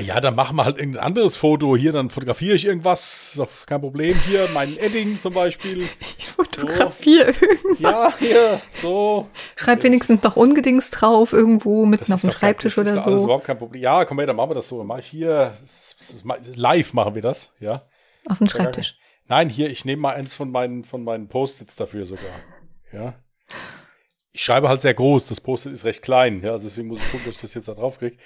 [0.00, 1.76] Ja, dann machen wir halt irgendein anderes Foto.
[1.76, 3.36] Hier, dann fotografiere ich irgendwas.
[3.38, 4.14] Ist kein Problem.
[4.26, 5.86] Hier, mein Edding zum Beispiel.
[6.18, 7.80] Ich fotografiere irgendwas.
[7.80, 9.28] Ja, hier, so.
[9.56, 12.84] Schreib wenigstens noch ungedings drauf irgendwo mitten Das auf ist dem doch kein- Schreibtisch das
[12.86, 13.24] ist oder alles so.
[13.26, 13.82] überhaupt kein Problem.
[13.82, 14.78] Ja, komm her, dann machen wir das so.
[14.78, 15.54] Dann mache ich hier.
[15.60, 17.82] Das ist, das ist, live machen wir das, ja.
[18.30, 18.96] Auf dem Schreibtisch.
[19.28, 22.24] Nein, hier, ich nehme mal eins von meinen, von meinen Post-its dafür sogar.
[22.92, 23.14] Ja.
[24.32, 27.10] Ich schreibe halt sehr groß, das Post-it ist recht klein, ja, also deswegen muss ich
[27.10, 28.16] gucken, dass ich das jetzt da drauf kriege.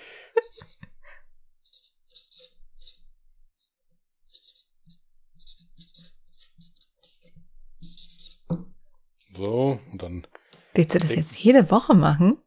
[9.36, 10.26] So, und dann
[10.72, 12.38] Willst du das jetzt jede Woche machen?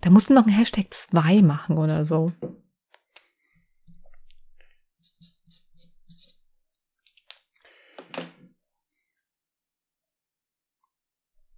[0.00, 2.32] Da musst du noch einen Hashtag 2 machen oder so.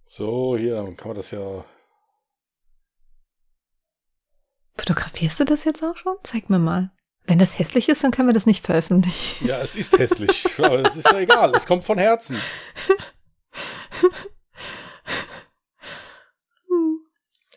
[0.07, 1.65] so, hier, kann man das ja.
[4.77, 6.15] Fotografierst du das jetzt auch schon?
[6.21, 6.91] Zeig mir mal.
[7.23, 9.47] Wenn das hässlich ist, dann können wir das nicht veröffentlichen.
[9.47, 12.37] Ja, es ist hässlich, aber es ist ja egal, es kommt von Herzen.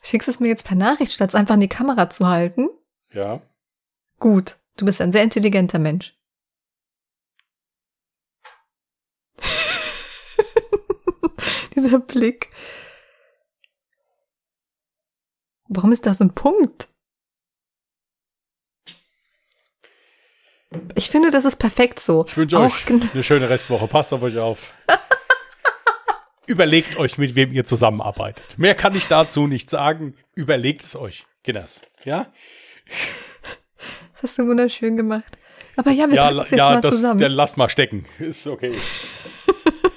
[0.08, 2.70] Schickst es mir jetzt per Nachricht, statt es einfach in die Kamera zu halten?
[3.12, 3.42] Ja.
[4.18, 6.18] Gut, du bist ein sehr intelligenter Mensch.
[11.76, 12.48] Dieser Blick.
[15.68, 16.88] Warum ist da so ein Punkt?
[20.94, 22.24] Ich finde, das ist perfekt so.
[22.26, 23.86] Ich wünsche euch eine schöne Restwoche.
[23.86, 24.72] Passt auf euch auf.
[26.48, 28.58] Überlegt euch, mit wem ihr zusammenarbeitet.
[28.58, 30.14] Mehr kann ich dazu nicht sagen.
[30.34, 31.82] Überlegt es euch, Kinders.
[32.04, 32.32] Ja?
[34.22, 35.36] Hast du wunderschön gemacht.
[35.76, 37.20] Aber ja, wir Ja, jetzt ja mal das, zusammen.
[37.20, 38.06] dann lasst mal stecken.
[38.18, 38.72] Ist okay.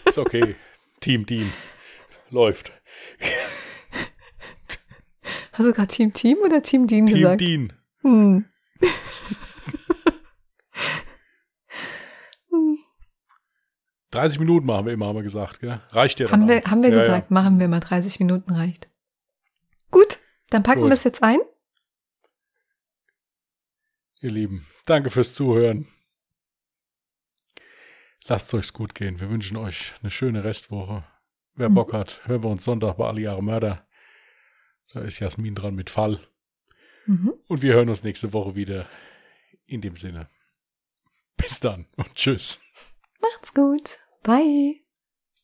[0.05, 0.55] Ist okay.
[0.99, 1.51] Team, Team.
[2.29, 2.73] Läuft.
[5.53, 7.41] Hast du gerade Team Team oder Team Dean Team gesagt?
[7.41, 7.73] Dean.
[8.01, 8.11] Hm.
[8.11, 8.45] Hm.
[14.11, 15.59] 30 Minuten machen wir immer, haben wir gesagt.
[15.59, 15.81] Gell?
[15.91, 18.89] Reicht ja dann Haben wir, haben wir Ja, gesagt, machen wir mal 30 Minuten reicht.
[19.89, 21.39] Gut, dann packen wir es jetzt ein.
[21.39, 21.45] Ja.
[24.21, 25.87] Ihr Lieben, danke fürs Zuhören.
[28.25, 29.19] Lasst es euch gut gehen.
[29.19, 31.03] Wir wünschen euch eine schöne Restwoche.
[31.55, 31.73] Wer Mhm.
[31.73, 33.87] Bock hat, hören wir uns Sonntag bei Alle Jahre Mörder.
[34.93, 36.19] Da ist Jasmin dran mit Fall.
[37.07, 37.33] Mhm.
[37.47, 38.87] Und wir hören uns nächste Woche wieder.
[39.65, 40.29] In dem Sinne.
[41.37, 42.59] Bis dann und tschüss.
[43.21, 43.99] Macht's gut.
[44.23, 44.80] Bye.